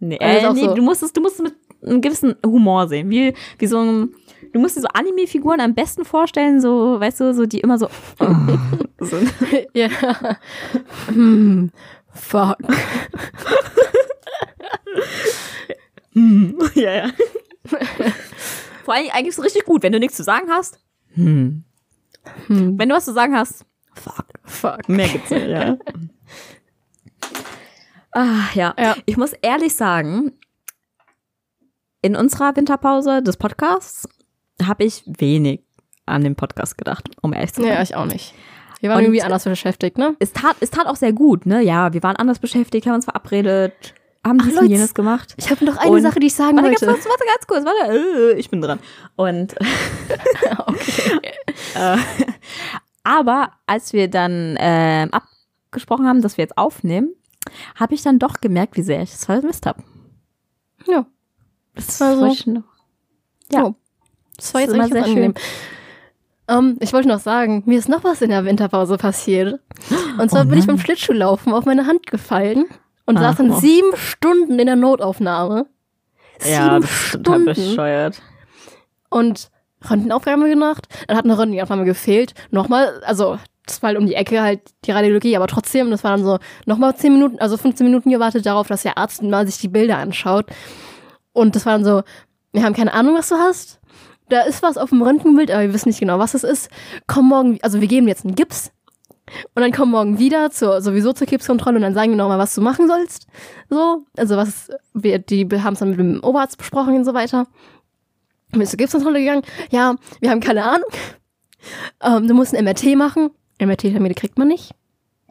[0.00, 0.74] Nee, äh, nee so.
[0.74, 3.10] du musst es, du musst es mit einem gewissen Humor sehen.
[3.10, 4.14] Wie, wie so ein,
[4.52, 7.88] du musst dir so Anime-Figuren am besten vorstellen, so, weißt du, so die immer so,
[9.00, 9.16] so
[9.74, 9.88] ja.
[11.06, 11.70] Hm.
[12.12, 12.58] Fuck.
[16.14, 17.10] Hm, ja, ja.
[18.84, 20.78] Vor allem eigentlich so richtig gut, wenn du nichts zu sagen hast.
[21.14, 21.64] Hm.
[22.46, 22.78] Hm.
[22.78, 24.26] Wenn du was zu sagen hast, fuck.
[24.44, 24.88] Fuck.
[24.88, 25.76] Mehr gibt's nicht, ja.
[28.12, 28.74] Ah, ja.
[28.78, 28.96] Ja.
[29.06, 30.32] Ich muss ehrlich sagen,
[32.00, 34.08] in unserer Winterpause des Podcasts
[34.62, 35.62] habe ich wenig
[36.06, 37.72] an den Podcast gedacht, um ehrlich zu sein.
[37.72, 38.34] Ja, ich auch nicht.
[38.80, 40.14] Wir waren Und- irgendwie anders beschäftigt, ne?
[40.20, 41.60] Es, tat, es tat auch sehr gut, ne?
[41.62, 43.94] Ja, wir waren anders beschäftigt, haben uns verabredet,
[44.26, 45.34] haben dies und jenes gemacht.
[45.36, 46.86] Ich habe noch eine Und- Sache, die ich sagen Warte, wollte.
[46.86, 48.78] kurz, warte ganz kurz, warte, äh, ich bin dran.
[49.16, 49.54] Und.
[51.76, 51.96] Äh,
[53.02, 57.12] aber als wir dann ähm, abgesprochen haben, dass wir jetzt aufnehmen,
[57.74, 59.82] habe ich dann doch gemerkt, wie sehr ich es vermisst habe.
[60.86, 61.04] Ja.
[61.74, 63.64] Das war so- ich Ja.
[63.64, 63.74] Oh.
[64.36, 65.34] Das war Das jetzt immer echt sehr ganz angenehm.
[66.46, 69.60] Ähm, ich wollte noch sagen, mir ist noch was in der Winterpause passiert.
[70.18, 72.66] Und zwar Oh bin ich beim Schlittschuhlaufen auf meine Hand gefallen
[73.06, 73.58] und Ah, saß dann oh.
[73.60, 75.66] sieben Stunden in der Notaufnahme.
[76.44, 77.44] Ja, sieben das ist total Stunden.
[77.46, 78.22] bescheuert.
[79.10, 79.50] Und
[79.88, 80.86] Röntgenaufnahme gemacht.
[81.06, 82.34] Dann hat eine Röntgenaufnahme gefehlt.
[82.50, 86.10] Nochmal, also das war halt um die Ecke halt die Radiologie, aber trotzdem, das war
[86.12, 89.58] dann so nochmal zehn Minuten, also 15 Minuten gewartet darauf, dass der Arzt mal sich
[89.58, 90.46] die Bilder anschaut.
[91.32, 92.02] Und das war dann so,
[92.52, 93.80] wir haben keine Ahnung, was du hast.
[94.28, 96.70] Da ist was auf dem Röntgenbild, aber wir wissen nicht genau, was es ist.
[97.06, 98.70] Komm morgen, also wir geben jetzt einen Gips.
[99.54, 102.54] Und dann komm morgen wieder zur, sowieso zur Gipskontrolle und dann sagen wir nochmal, was
[102.54, 103.26] du machen sollst.
[103.70, 107.46] So, also was, wir, die haben es dann mit dem Oberarzt besprochen und so weiter.
[108.52, 109.42] Bin ich zur Gipskontrolle gegangen.
[109.70, 110.88] Ja, wir haben keine Ahnung.
[112.02, 113.30] Ähm, du musst ein MRT machen.
[113.58, 114.72] MRT-Termine kriegt man nicht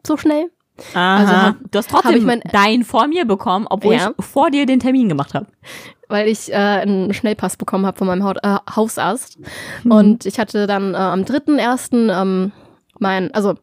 [0.06, 0.50] so schnell.
[0.94, 1.16] Aha.
[1.18, 4.12] Also hab- du hast trotzdem ich mein- dein vor mir bekommen, obwohl Ja.
[4.18, 5.46] ich vor dir den Termin gemacht habe.
[6.08, 9.38] weil ich äh, einen Schnellpass bekommen habe von meinem Haut, äh, Hausarzt.
[9.84, 9.90] Mhm.
[9.90, 12.10] Und ich hatte dann äh, am 3.1.
[12.10, 12.52] Ähm,
[12.98, 13.54] mein, also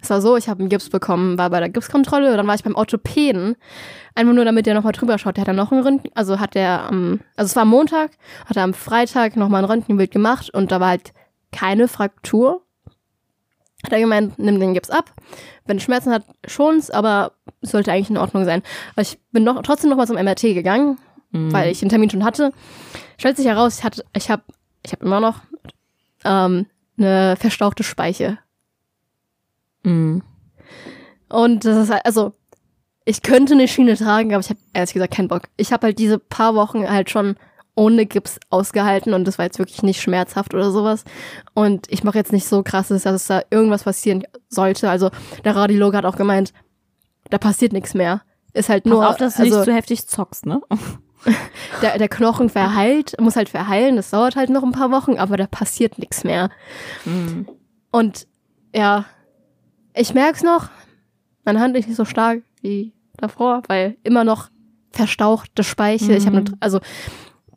[0.00, 2.62] es war so, ich habe einen Gips bekommen, war bei der Gipskontrolle, dann war ich
[2.62, 3.56] beim Orthopäden,
[4.14, 5.36] einfach nur damit der nochmal drüber schaut.
[5.36, 8.12] Der hat dann noch ein Röntgen, also hat der am, also es war am Montag,
[8.46, 11.12] hat er am Freitag nochmal ein Röntgenbild gemacht und da war halt
[11.52, 12.62] keine Fraktur.
[13.84, 15.12] Hat er gemeint, nimm den Gips ab.
[15.64, 18.62] Wenn Schmerzen hat, schon's, aber es sollte eigentlich in Ordnung sein.
[18.92, 20.98] Aber ich bin noch, trotzdem nochmal zum MRT gegangen,
[21.30, 21.52] Mhm.
[21.52, 22.52] weil ich den Termin schon hatte.
[23.18, 24.42] Stellt sich heraus, ich hatte, ich habe,
[24.84, 25.40] ich habe immer noch
[26.24, 28.38] ähm, eine verstauchte Speiche.
[29.88, 30.22] Mhm.
[31.28, 32.32] Und das ist halt, also
[33.04, 35.42] ich könnte eine Schiene tragen, aber ich habe ehrlich gesagt keinen Bock.
[35.56, 37.36] Ich habe halt diese paar Wochen halt schon
[37.74, 41.04] ohne Gips ausgehalten und das war jetzt wirklich nicht schmerzhaft oder sowas.
[41.54, 44.90] Und ich mache jetzt nicht so krasses, dass es da irgendwas passieren sollte.
[44.90, 45.10] Also
[45.44, 46.52] der Radiologe hat auch gemeint,
[47.30, 48.22] da passiert nichts mehr.
[48.52, 49.00] Ist halt nur.
[49.00, 50.60] Pass auf, dass du also, nicht zu heftig zockst, ne?
[51.82, 55.36] der, der Knochen verheilt, muss halt verheilen, das dauert halt noch ein paar Wochen, aber
[55.36, 56.50] da passiert nichts mehr.
[57.04, 57.48] Mhm.
[57.90, 58.26] Und
[58.74, 59.04] ja,
[59.98, 60.68] ich merk's noch,
[61.44, 64.50] meine Hand ist nicht so stark wie davor, weil immer noch
[64.92, 66.16] verstauchte Speichel.
[66.16, 66.56] Ich habe Mhm.
[66.60, 66.80] also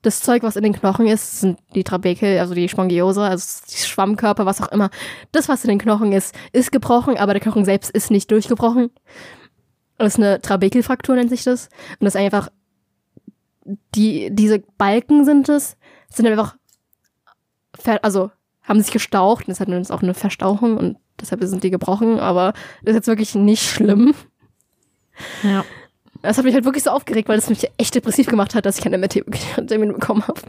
[0.02, 3.78] das Zeug, was in den Knochen ist, sind die Trabekel, also die Spongiose, also die
[3.78, 4.90] Schwammkörper, was auch immer.
[5.32, 8.90] Das, was in den Knochen ist, ist gebrochen, aber der Knochen selbst ist nicht durchgebrochen.
[9.98, 11.70] Das ist eine Trabekelfraktur, nennt sich das.
[12.00, 12.50] Und das ist einfach,
[13.94, 15.78] die, diese Balken sind es,
[16.10, 16.56] sind einfach,
[18.02, 18.32] also
[18.64, 19.48] haben sich gestaucht.
[19.48, 22.54] Und das hat jetzt auch eine Verstauchung und deshalb sind die gebrochen, aber
[22.84, 24.14] das ist jetzt wirklich nicht schlimm.
[25.44, 25.64] Ja.
[26.22, 28.78] Das hat mich halt wirklich so aufgeregt, weil das mich echt depressiv gemacht hat, dass
[28.78, 30.42] ich keinen MRT-Termin bekommen habe.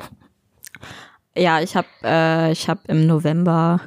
[1.34, 3.80] Ja, ich habe äh, ich hab im November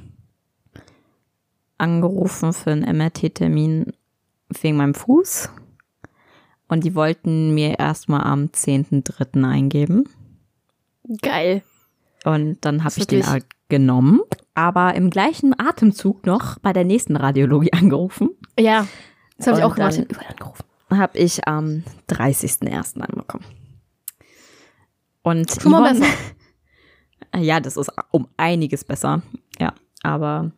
[1.78, 3.94] angerufen für einen MRT-Termin
[4.62, 5.50] wegen meinem Fuß.
[6.68, 9.48] Und die wollten mir erstmal am 10.3.
[9.48, 10.10] eingeben.
[11.22, 11.62] Geil.
[12.24, 14.22] Und dann habe ich den halt genommen,
[14.56, 18.30] aber im gleichen Atemzug noch bei der nächsten Radiologie angerufen.
[18.60, 18.88] Ja,
[19.38, 19.98] das habe ich auch gemacht.
[19.98, 20.64] überall angerufen.
[20.90, 23.00] Habe ich am 30.01.
[23.02, 23.44] anbekommen.
[25.24, 26.14] Und Schon mal Yvonne- besser.
[27.38, 29.22] Ja, das ist um einiges besser.
[29.60, 30.52] Ja, aber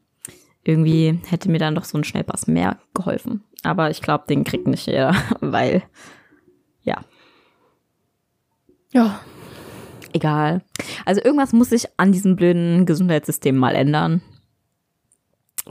[0.64, 3.44] irgendwie hätte mir dann doch so ein Schnellpass mehr geholfen.
[3.64, 5.82] Aber ich glaube, den kriegt nicht jeder, weil,
[6.84, 6.98] ja,
[8.94, 9.20] Ja.
[10.18, 10.62] Egal.
[11.06, 14.22] Also irgendwas muss sich an diesem blöden Gesundheitssystem mal ändern.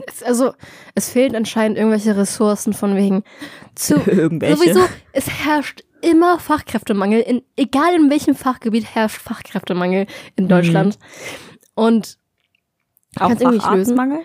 [0.05, 0.53] Es, also,
[0.95, 3.23] es fehlen anscheinend irgendwelche Ressourcen von wegen
[3.75, 3.95] zu.
[4.05, 4.57] Irgendwelche.
[4.57, 4.81] Sowieso,
[5.11, 7.21] es herrscht immer Fachkräftemangel.
[7.21, 10.99] In, egal in welchem Fachgebiet herrscht Fachkräftemangel in Deutschland.
[11.73, 12.17] Und
[13.19, 13.31] Auch?
[13.31, 14.19] Facharztmangel?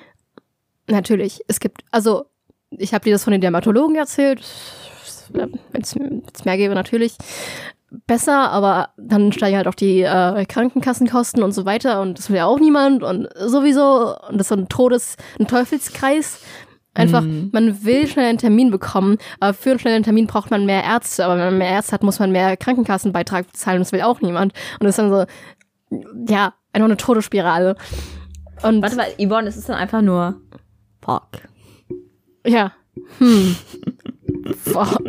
[0.88, 2.26] Natürlich, es gibt, also
[2.70, 4.42] ich habe dir das von den Dermatologen erzählt.
[5.30, 7.16] Wenn es mehr gäbe, natürlich
[8.06, 12.36] besser, aber dann steigen halt auch die äh, Krankenkassenkosten und so weiter und das will
[12.36, 16.40] ja auch niemand und sowieso und das ist so ein Todes-, ein Teufelskreis.
[16.94, 17.48] Einfach, Mhm.
[17.54, 21.24] man will schnell einen Termin bekommen, aber für einen schnellen Termin braucht man mehr Ärzte,
[21.24, 24.20] aber wenn man mehr Ärzte hat, muss man mehr Krankenkassenbeitrag bezahlen und das will auch
[24.20, 24.52] niemand.
[24.78, 25.24] Und das ist dann so,
[26.30, 27.76] ja, einfach eine Todesspirale.
[28.62, 30.40] Und Warte mal, Yvonne, es ist dann einfach nur
[31.02, 31.28] Fuck.
[32.46, 32.72] Ja.
[33.18, 33.56] Hm.
[34.58, 35.00] Fuck.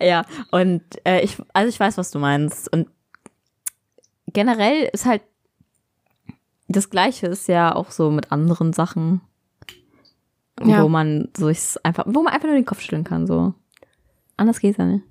[0.00, 2.72] Ja, und äh, ich, also ich weiß, was du meinst.
[2.72, 2.88] Und
[4.26, 5.22] generell ist halt
[6.68, 9.20] das Gleiche ist ja auch so mit anderen Sachen,
[10.64, 10.82] Ja.
[10.84, 13.26] wo man sich einfach, wo man einfach nur den Kopf schütteln kann.
[13.26, 13.54] So
[14.36, 15.04] anders geht's ja nicht.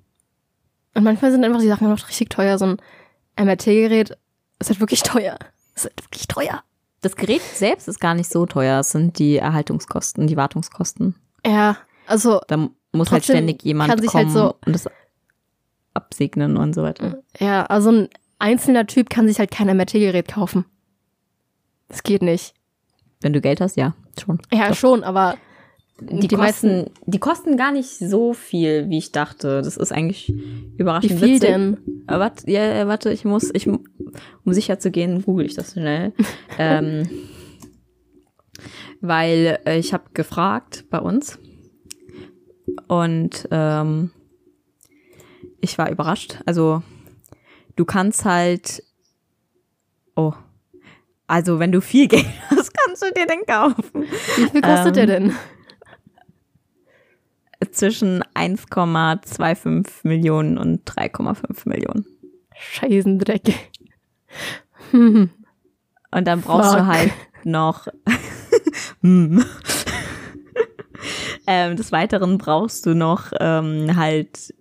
[0.94, 2.56] Und manchmal sind einfach die Sachen einfach richtig teuer.
[2.58, 2.76] So ein
[3.38, 4.16] MRT-Gerät
[4.58, 5.38] ist halt wirklich teuer.
[5.76, 6.62] Ist halt wirklich teuer.
[7.02, 8.80] Das Gerät selbst ist gar nicht so teuer.
[8.80, 11.14] Es sind die Erhaltungskosten, die Wartungskosten.
[11.46, 11.76] Ja,
[12.06, 14.88] also, Da muss halt ständig jemand kann sich kommen halt so- und das
[15.94, 17.22] absegnen und so weiter.
[17.38, 20.64] ja, also ein einzelner Typ kann sich halt kein MRT-Gerät kaufen.
[21.88, 22.54] Das geht nicht.
[23.20, 24.40] Wenn du Geld hast, ja, schon.
[24.52, 24.76] Ja, Doch.
[24.76, 25.36] schon, aber
[26.00, 26.84] Die, die meisten.
[26.84, 29.60] kosten, die kosten gar nicht so viel, wie ich dachte.
[29.62, 31.40] Das ist eigentlich Wie überraschend viel witzig.
[31.40, 31.76] denn?
[32.06, 33.82] Äh, Warte, ja, äh, warte, ich muss, ich, um
[34.46, 36.12] sicher zu gehen, google ich das schnell.
[36.58, 37.08] ähm,
[39.00, 41.38] weil äh, ich habe gefragt bei uns
[42.88, 44.10] und ähm,
[45.60, 46.38] ich war überrascht.
[46.46, 46.82] Also
[47.76, 48.82] du kannst halt,
[50.16, 50.32] oh,
[51.26, 54.02] also wenn du viel Geld hast, kannst du dir den kaufen.
[54.36, 55.32] Wie viel kostet der Ähm,
[57.60, 57.72] denn?
[57.72, 62.06] Zwischen 1,25 Millionen und 3,5 Millionen.
[62.54, 63.70] Scheißendreck.
[64.90, 65.30] Hm.
[66.10, 66.78] Und dann brauchst Fuck.
[66.78, 67.12] du halt
[67.44, 67.86] noch.
[69.02, 69.42] Hm.
[71.46, 74.54] Ähm, des Weiteren brauchst du noch ähm, halt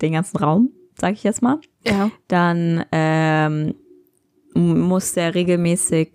[0.00, 1.58] den ganzen Raum, sag ich jetzt mal.
[1.86, 2.10] Ja.
[2.28, 3.74] Dann ähm,
[4.54, 6.12] muss der regelmäßig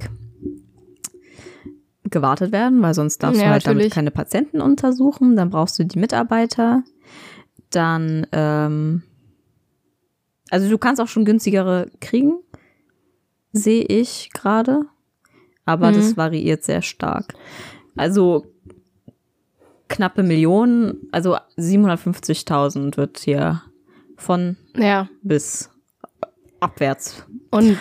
[2.09, 3.93] gewartet werden, weil sonst darfst Ja, du halt damit natürlich.
[3.93, 5.35] keine Patienten untersuchen.
[5.35, 6.83] Dann brauchst du die Mitarbeiter.
[7.71, 9.03] Dann, ähm,
[10.51, 12.33] also du kannst auch schon günstigere kriegen,
[13.51, 14.81] sehe ich gerade.
[15.65, 15.95] Aber Mhm.
[15.95, 17.33] das variiert sehr stark.
[17.95, 18.45] Also
[19.87, 23.61] knappe Millionen, also 750.000 wird hier
[24.17, 25.07] von Ja.
[25.21, 25.69] bis
[26.59, 27.25] abwärts.
[27.51, 27.77] Und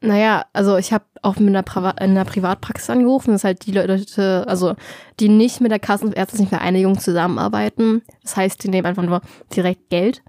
[0.00, 3.66] naja, also ich habe auch mit einer, Priva in einer Privatpraxis angerufen, das ist halt
[3.66, 4.76] die Leute, also
[5.18, 8.02] die nicht mit der Kassenärztlichen Vereinigung zusammenarbeiten.
[8.22, 9.22] Das heißt, die nehmen einfach nur
[9.54, 10.22] direkt Geld.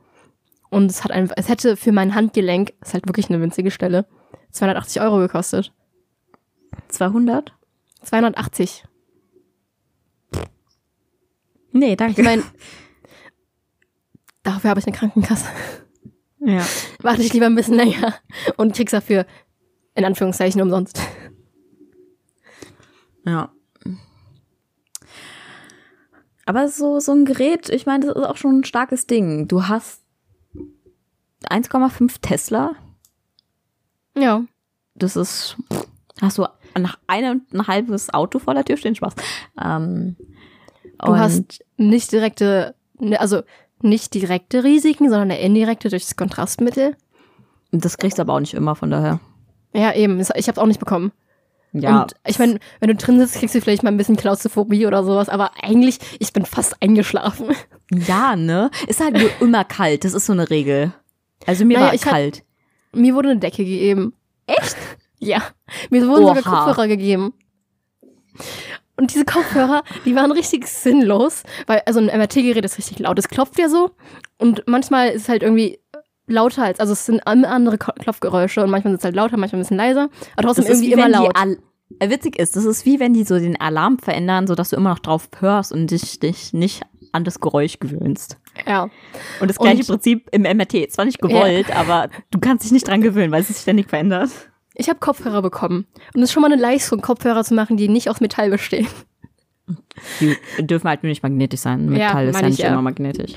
[0.69, 4.05] Und es hat einfach, es hätte für mein Handgelenk, ist halt wirklich eine winzige Stelle,
[4.51, 5.71] 280 Euro gekostet.
[6.89, 7.53] 200?
[8.03, 8.83] 280.
[11.71, 12.21] Nee, danke.
[12.21, 12.43] Ich meine,
[14.43, 15.47] dafür habe ich eine Krankenkasse.
[16.39, 16.65] ja.
[17.01, 18.15] Warte ich lieber ein bisschen länger
[18.57, 19.25] und krieg's dafür
[19.95, 21.01] in Anführungszeichen umsonst.
[23.25, 23.51] Ja.
[26.45, 29.49] Aber so, so ein Gerät, ich meine, das ist auch schon ein starkes Ding.
[29.49, 30.01] Du hast
[31.43, 32.75] 1,5 Tesla.
[34.17, 34.45] Ja.
[34.95, 35.57] Das ist,
[36.21, 36.47] hast du
[36.79, 39.13] nach einem ein halbes Auto vor der Tür stehen, Spaß.
[39.61, 40.15] Ähm,
[41.03, 43.41] Du und- hast nicht direkte, ne, also
[43.81, 46.95] nicht direkte Risiken, sondern eine indirekte durch das Kontrastmittel.
[47.71, 49.19] das kriegst du aber auch nicht immer, von daher.
[49.73, 50.19] Ja, eben.
[50.35, 51.11] Ich habe auch nicht bekommen.
[51.73, 52.01] Ja.
[52.03, 55.03] Und ich meine, wenn du drin sitzt, kriegst du vielleicht mal ein bisschen Klaustrophobie oder
[55.03, 57.49] sowas, aber eigentlich, ich bin fast eingeschlafen.
[57.91, 58.71] ja, ne?
[58.87, 60.93] Ist halt nur immer kalt, das ist so eine Regel.
[61.45, 62.43] Also mir Naja, war ich hat- kalt.
[62.93, 64.13] Mir wurde eine Decke gegeben.
[64.47, 64.75] Echt?
[65.19, 65.43] Ja.
[65.91, 66.65] Mir wurden sogar Oha.
[66.65, 67.33] Kopfhörer gegeben.
[68.99, 73.17] Und diese Kopfhörer, die waren richtig sinnlos, weil, also ein MRT-Gerät ist richtig laut.
[73.19, 73.91] Es klopft ja so
[74.39, 75.79] und manchmal ist es halt irgendwie
[76.27, 79.63] lauter als, also es sind andere Klopfgeräusche und manchmal sind es halt lauter, manchmal ein
[79.63, 81.31] bisschen leiser, aber trotzdem irgendwie wie immer laut.
[81.99, 84.89] Äh, witzig ist, das ist wie wenn die so den Alarm verändern, sodass du immer
[84.89, 86.81] noch drauf hörst und dich, dich nicht
[87.13, 88.37] an das Geräusch gewöhnst.
[88.65, 88.89] Ja.
[89.39, 90.91] Und das gleiche Und- Prinzip im MRT.
[90.91, 94.29] Zwar nicht gewollt, aber du kannst dich nicht dran gewöhnen, weil es sich ständig verändert.
[94.79, 95.87] Ich habe Kopfhörer bekommen.
[96.13, 98.87] Und es ist schon mal eine Leistung, Kopfhörer zu machen, die nicht aus Metall bestehen.
[100.19, 101.91] Die dürfen halt nur nicht magnetisch sein.
[101.95, 102.69] Ja, Metall ist ja meine ich nicht ja.
[102.69, 103.33] immer magnetisch.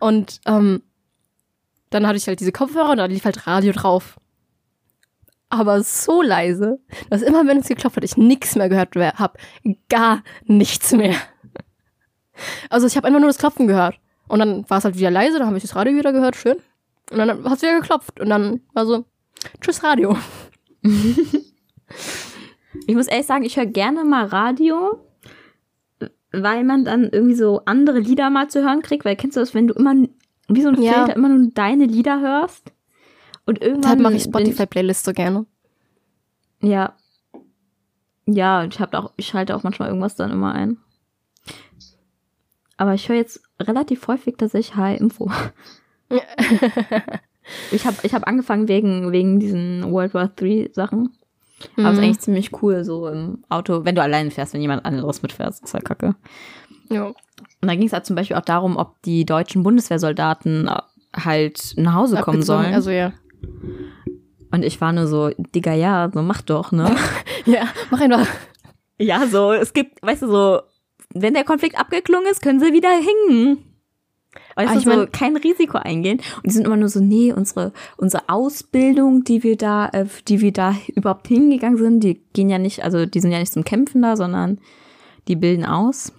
[0.00, 0.82] Und ähm,
[1.90, 4.16] dann hatte ich halt diese Kopfhörer und da lief halt Radio drauf.
[5.50, 6.78] Aber so leise,
[7.10, 9.38] dass immer, wenn es geklopft hat, ich nichts mehr gehört habe.
[9.90, 11.16] Gar nichts mehr.
[12.70, 13.98] Also ich habe einfach nur das Klopfen gehört.
[14.26, 16.56] Und dann war es halt wieder leise, dann habe ich das Radio wieder gehört, schön.
[17.10, 18.20] Und dann hat es wieder geklopft.
[18.20, 19.04] Und dann war so,
[19.60, 20.16] tschüss Radio.
[22.86, 25.04] Ich muss ehrlich sagen, ich höre gerne mal Radio,
[26.32, 29.04] weil man dann irgendwie so andere Lieder mal zu hören kriegt.
[29.04, 29.94] Weil kennst du das, wenn du immer
[30.48, 30.92] wie so ein Ja.
[30.92, 32.72] Filter immer nur deine Lieder hörst?
[33.46, 33.82] Und irgendwann.
[33.82, 35.46] Deshalb mache ich bin Spotify-Playlist so gerne.
[36.60, 36.94] Ja.
[38.26, 40.76] Ja, ich habe auch, ich schalte auch manchmal irgendwas dann immer ein.
[42.76, 45.30] Aber ich höre jetzt relativ häufig tatsächlich High Info.
[47.70, 51.10] ich habe ich hab angefangen wegen, wegen diesen World War III Sachen.
[51.76, 52.04] Aber es ist Mhm.
[52.04, 55.74] eigentlich ziemlich cool, so im Auto, wenn du alleine fährst, wenn jemand anderes mitfährt, ist
[55.74, 56.14] halt kacke.
[56.88, 57.06] Ja.
[57.06, 57.14] Und
[57.60, 60.70] da ging es halt zum Beispiel auch darum, ob die deutschen Bundeswehrsoldaten
[61.16, 62.74] halt nach Hause kommen Abgezogen, sollen.
[62.74, 63.12] Also ja.
[64.50, 66.94] Und ich war nur so, Digga, ja, so mach doch, ne?
[67.44, 68.26] Ja, mach einfach.
[68.98, 70.60] Ja, so, es gibt, weißt du, so,
[71.14, 73.58] wenn der Konflikt abgeklungen ist, können sie wieder hängen.
[74.58, 76.18] Weißt Ah, du, ich so mein- kein Risiko eingehen.
[76.36, 80.40] Und die sind immer nur so, nee, unsere, unsere Ausbildung, die wir da, äh, die
[80.40, 83.62] wir da überhaupt hingegangen sind, die gehen ja nicht, also die sind ja nicht zum
[83.62, 84.58] Kämpfen da, sondern
[85.28, 86.12] die bilden aus.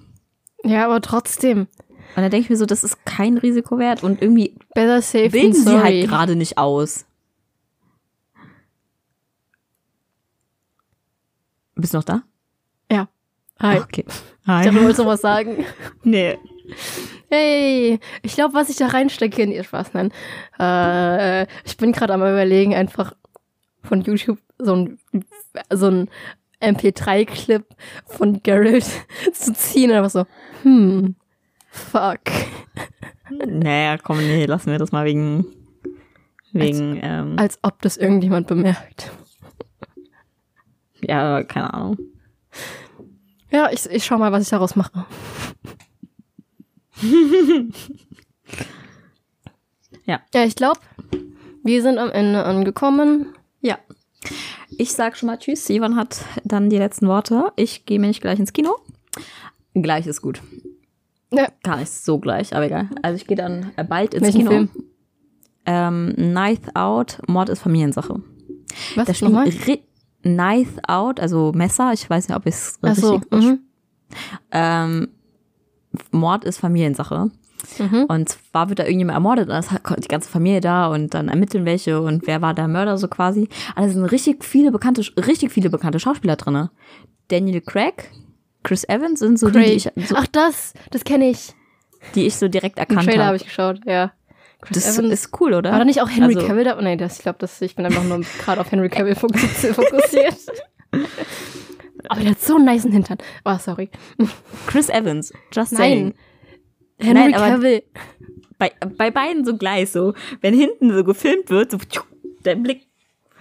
[0.64, 1.68] Ja, aber trotzdem.
[2.16, 4.04] Und da denke ich mir so, das ist kein Risiko wert.
[4.04, 5.82] Und irgendwie Better safe bilden sie sorry.
[5.82, 7.06] halt gerade nicht aus.
[11.76, 12.24] Bist du noch da?
[13.62, 13.76] Hi.
[13.76, 14.06] Ah, okay.
[14.08, 14.16] Ich
[14.46, 15.66] dachte, du wolltest noch was sagen.
[16.04, 16.38] Nee.
[17.30, 20.12] Hey, ich glaube, was ich da reinstecke in ihr Spaß, nein.
[20.60, 23.14] Äh, ich bin gerade am überlegen, einfach
[23.84, 25.00] von YouTube so ein,
[25.72, 26.10] so ein
[26.62, 27.64] MP3-Clip
[28.06, 28.86] von Geralt
[29.34, 30.26] zu ziehen einfach so,
[30.64, 31.16] hm,
[31.70, 32.20] fuck.
[33.46, 35.46] Naja, komm, nee, lassen wir das mal wegen,
[36.52, 39.12] wegen, ähm, Als ob das irgendjemand bemerkt.
[41.00, 41.98] ja, keine Ahnung.
[43.52, 45.06] Ja, ich, ich schau mal, was ich daraus mache.
[50.06, 50.22] Ja.
[50.34, 50.80] Ja, ich glaube,
[51.64, 53.28] wir sind am Ende angekommen.
[53.62, 53.78] Ja.
[54.78, 55.70] Ich sag schon mal Tschüss.
[55.70, 57.52] Ivan hat dann die letzten Worte.
[57.56, 58.78] Ich gehe mir nicht gleich ins Kino.
[59.74, 60.42] Gleich ist gut.
[61.32, 61.48] Ja.
[61.64, 62.90] Gar nicht so gleich, aber egal.
[63.02, 64.50] Also ich gehe dann äh, bald ins Welchen Kino.
[64.52, 64.70] Film?
[65.66, 68.22] Ähm, Knife Out, Mord ist Familiensache.
[68.96, 69.44] Was Da?
[69.44, 69.84] Ri-
[70.24, 71.94] Knife Out, also Messer.
[71.94, 73.60] Ich weiß nicht, ob ich es so, richtig mhm.
[74.52, 75.10] ähm,
[76.12, 77.32] Mord ist Familiensache.
[77.78, 78.06] Mhm.
[78.08, 81.28] Und zwar wird da irgendjemand ermordet und das hat die ganze Familie da und dann
[81.28, 83.50] ermitteln welche und wer war der Mörder so quasi.
[83.76, 86.72] Also es sind richtig viele bekannte, richtig viele bekannte Schauspieler drinne.
[87.28, 88.12] Daniel Craig,
[88.64, 90.08] Chris Evans sind so die, die ich, Craig.
[90.08, 91.54] so, Ach, das, das kenne ich.
[92.16, 93.38] die ich so direkt Den erkannt Trailer habe habe.
[93.38, 94.14] ich geschaut, ja.
[94.62, 95.14] Chris Das Evans.
[95.14, 95.72] ist cool, oder?
[95.72, 96.78] War da nicht auch Henry Also- Cavill da?
[96.78, 100.36] Oh, nee, das, ich glaube, ich bin einfach nur gerade auf Henry Cavill fokus- fokussiert.
[102.08, 103.18] Aber der hat so einen niceen Hintern.
[103.46, 103.90] Oh, sorry.
[104.68, 105.80] Chris Evans, just Nein.
[105.80, 106.14] saying.
[107.00, 107.84] Henry Nein, aber- Cavill.
[108.58, 110.14] Bei, bei beiden so gleich, so.
[110.42, 111.78] Wenn hinten so gefilmt wird, so
[112.46, 112.88] der Blick.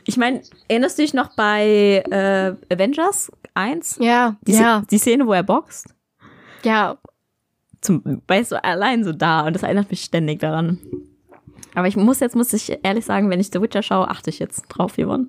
[0.06, 3.98] Ich meine, erinnerst du dich noch bei äh, Avengers 1?
[4.00, 5.94] Ja, Die, ja, die Szene, wo er boxt?
[6.62, 6.98] ja.
[7.80, 9.42] Zum, weißt du, allein so da.
[9.46, 10.80] Und das erinnert mich ständig daran.
[11.76, 14.40] Aber ich muss jetzt, muss ich ehrlich sagen, wenn ich The Witcher schaue, achte ich
[14.40, 15.28] jetzt drauf, Yvonne.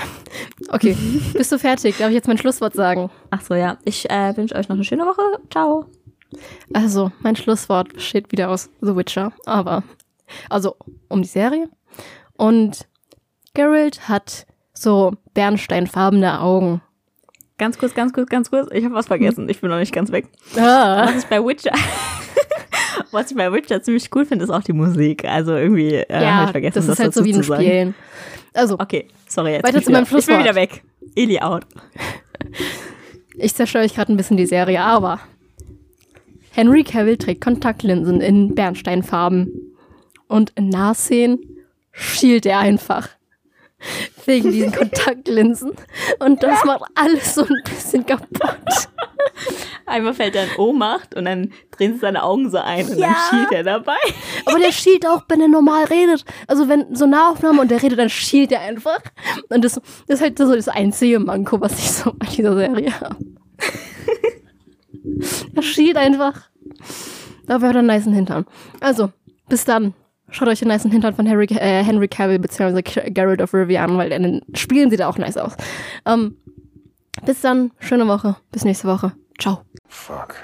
[0.68, 0.96] Okay,
[1.32, 1.98] bist du fertig?
[1.98, 3.10] Darf ich jetzt mein Schlusswort sagen?
[3.30, 3.78] Ach so, ja.
[3.84, 5.22] Ich äh, wünsche euch noch eine schöne Woche.
[5.50, 5.86] Ciao.
[6.72, 9.84] Also, mein Schlusswort besteht wieder aus The Witcher, aber
[10.50, 10.76] also
[11.08, 11.68] um die Serie.
[12.36, 12.86] Und
[13.54, 16.82] Geralt hat so bernsteinfarbene Augen.
[17.58, 18.68] Ganz kurz, ganz kurz, ganz kurz.
[18.72, 19.48] Ich habe was vergessen.
[19.48, 20.28] Ich bin noch nicht ganz weg.
[20.56, 21.06] Ah.
[21.06, 21.72] Was ich bei Witcher,
[23.16, 25.24] was ich bei Witcher ziemlich cool finde, ist auch die Musik.
[25.24, 27.42] Also irgendwie äh, habe ja, ich vergessen, das ist halt so wie ein.
[27.42, 27.94] Spielen.
[28.54, 29.52] Also, Okay, sorry.
[29.54, 30.44] Jetzt Weiter zu meinem wieder, Ich bin Schlusswort.
[30.44, 30.82] wieder weg.
[31.14, 31.64] Eli out.
[33.36, 35.20] ich zerstöre euch gerade ein bisschen die Serie, aber
[36.52, 39.74] Henry Cavill trägt Kontaktlinsen in Bernsteinfarben.
[40.28, 41.38] Und in Nahszenen
[41.92, 43.10] schielt er einfach.
[44.24, 45.72] Wegen diesen Kontaktlinsen.
[46.18, 48.85] Und das macht alles so ein bisschen kaputt.
[49.86, 53.06] Einmal fällt er in Ohnmacht und dann drehen sich seine Augen so ein und Ja.
[53.08, 53.96] dann schielt er dabei.
[54.44, 56.24] Aber der schielt auch, wenn er normal redet.
[56.48, 58.98] Also wenn so Nahaufnahme und der redet, dann schielt er einfach.
[59.48, 59.74] Und das,
[60.08, 63.16] das ist halt so das einzige Manko, was ich so bei dieser Serie habe.
[65.54, 66.48] er schielt einfach.
[67.48, 68.44] Aber er hat einen niceen Hintern.
[68.80, 69.10] Also,
[69.48, 69.94] bis dann.
[70.30, 72.82] Schaut euch den niceen Hintern von Harry, äh, Henry Cavill bzw.
[73.10, 75.52] Geralt of Rivia an, weil den Spielen sieht er auch nice aus.
[76.04, 76.36] Ähm,
[77.24, 77.72] bis dann.
[77.78, 78.36] Schöne Woche.
[78.52, 79.12] Bis nächste Woche.
[79.38, 79.62] Ciao.
[79.88, 80.36] Fuck.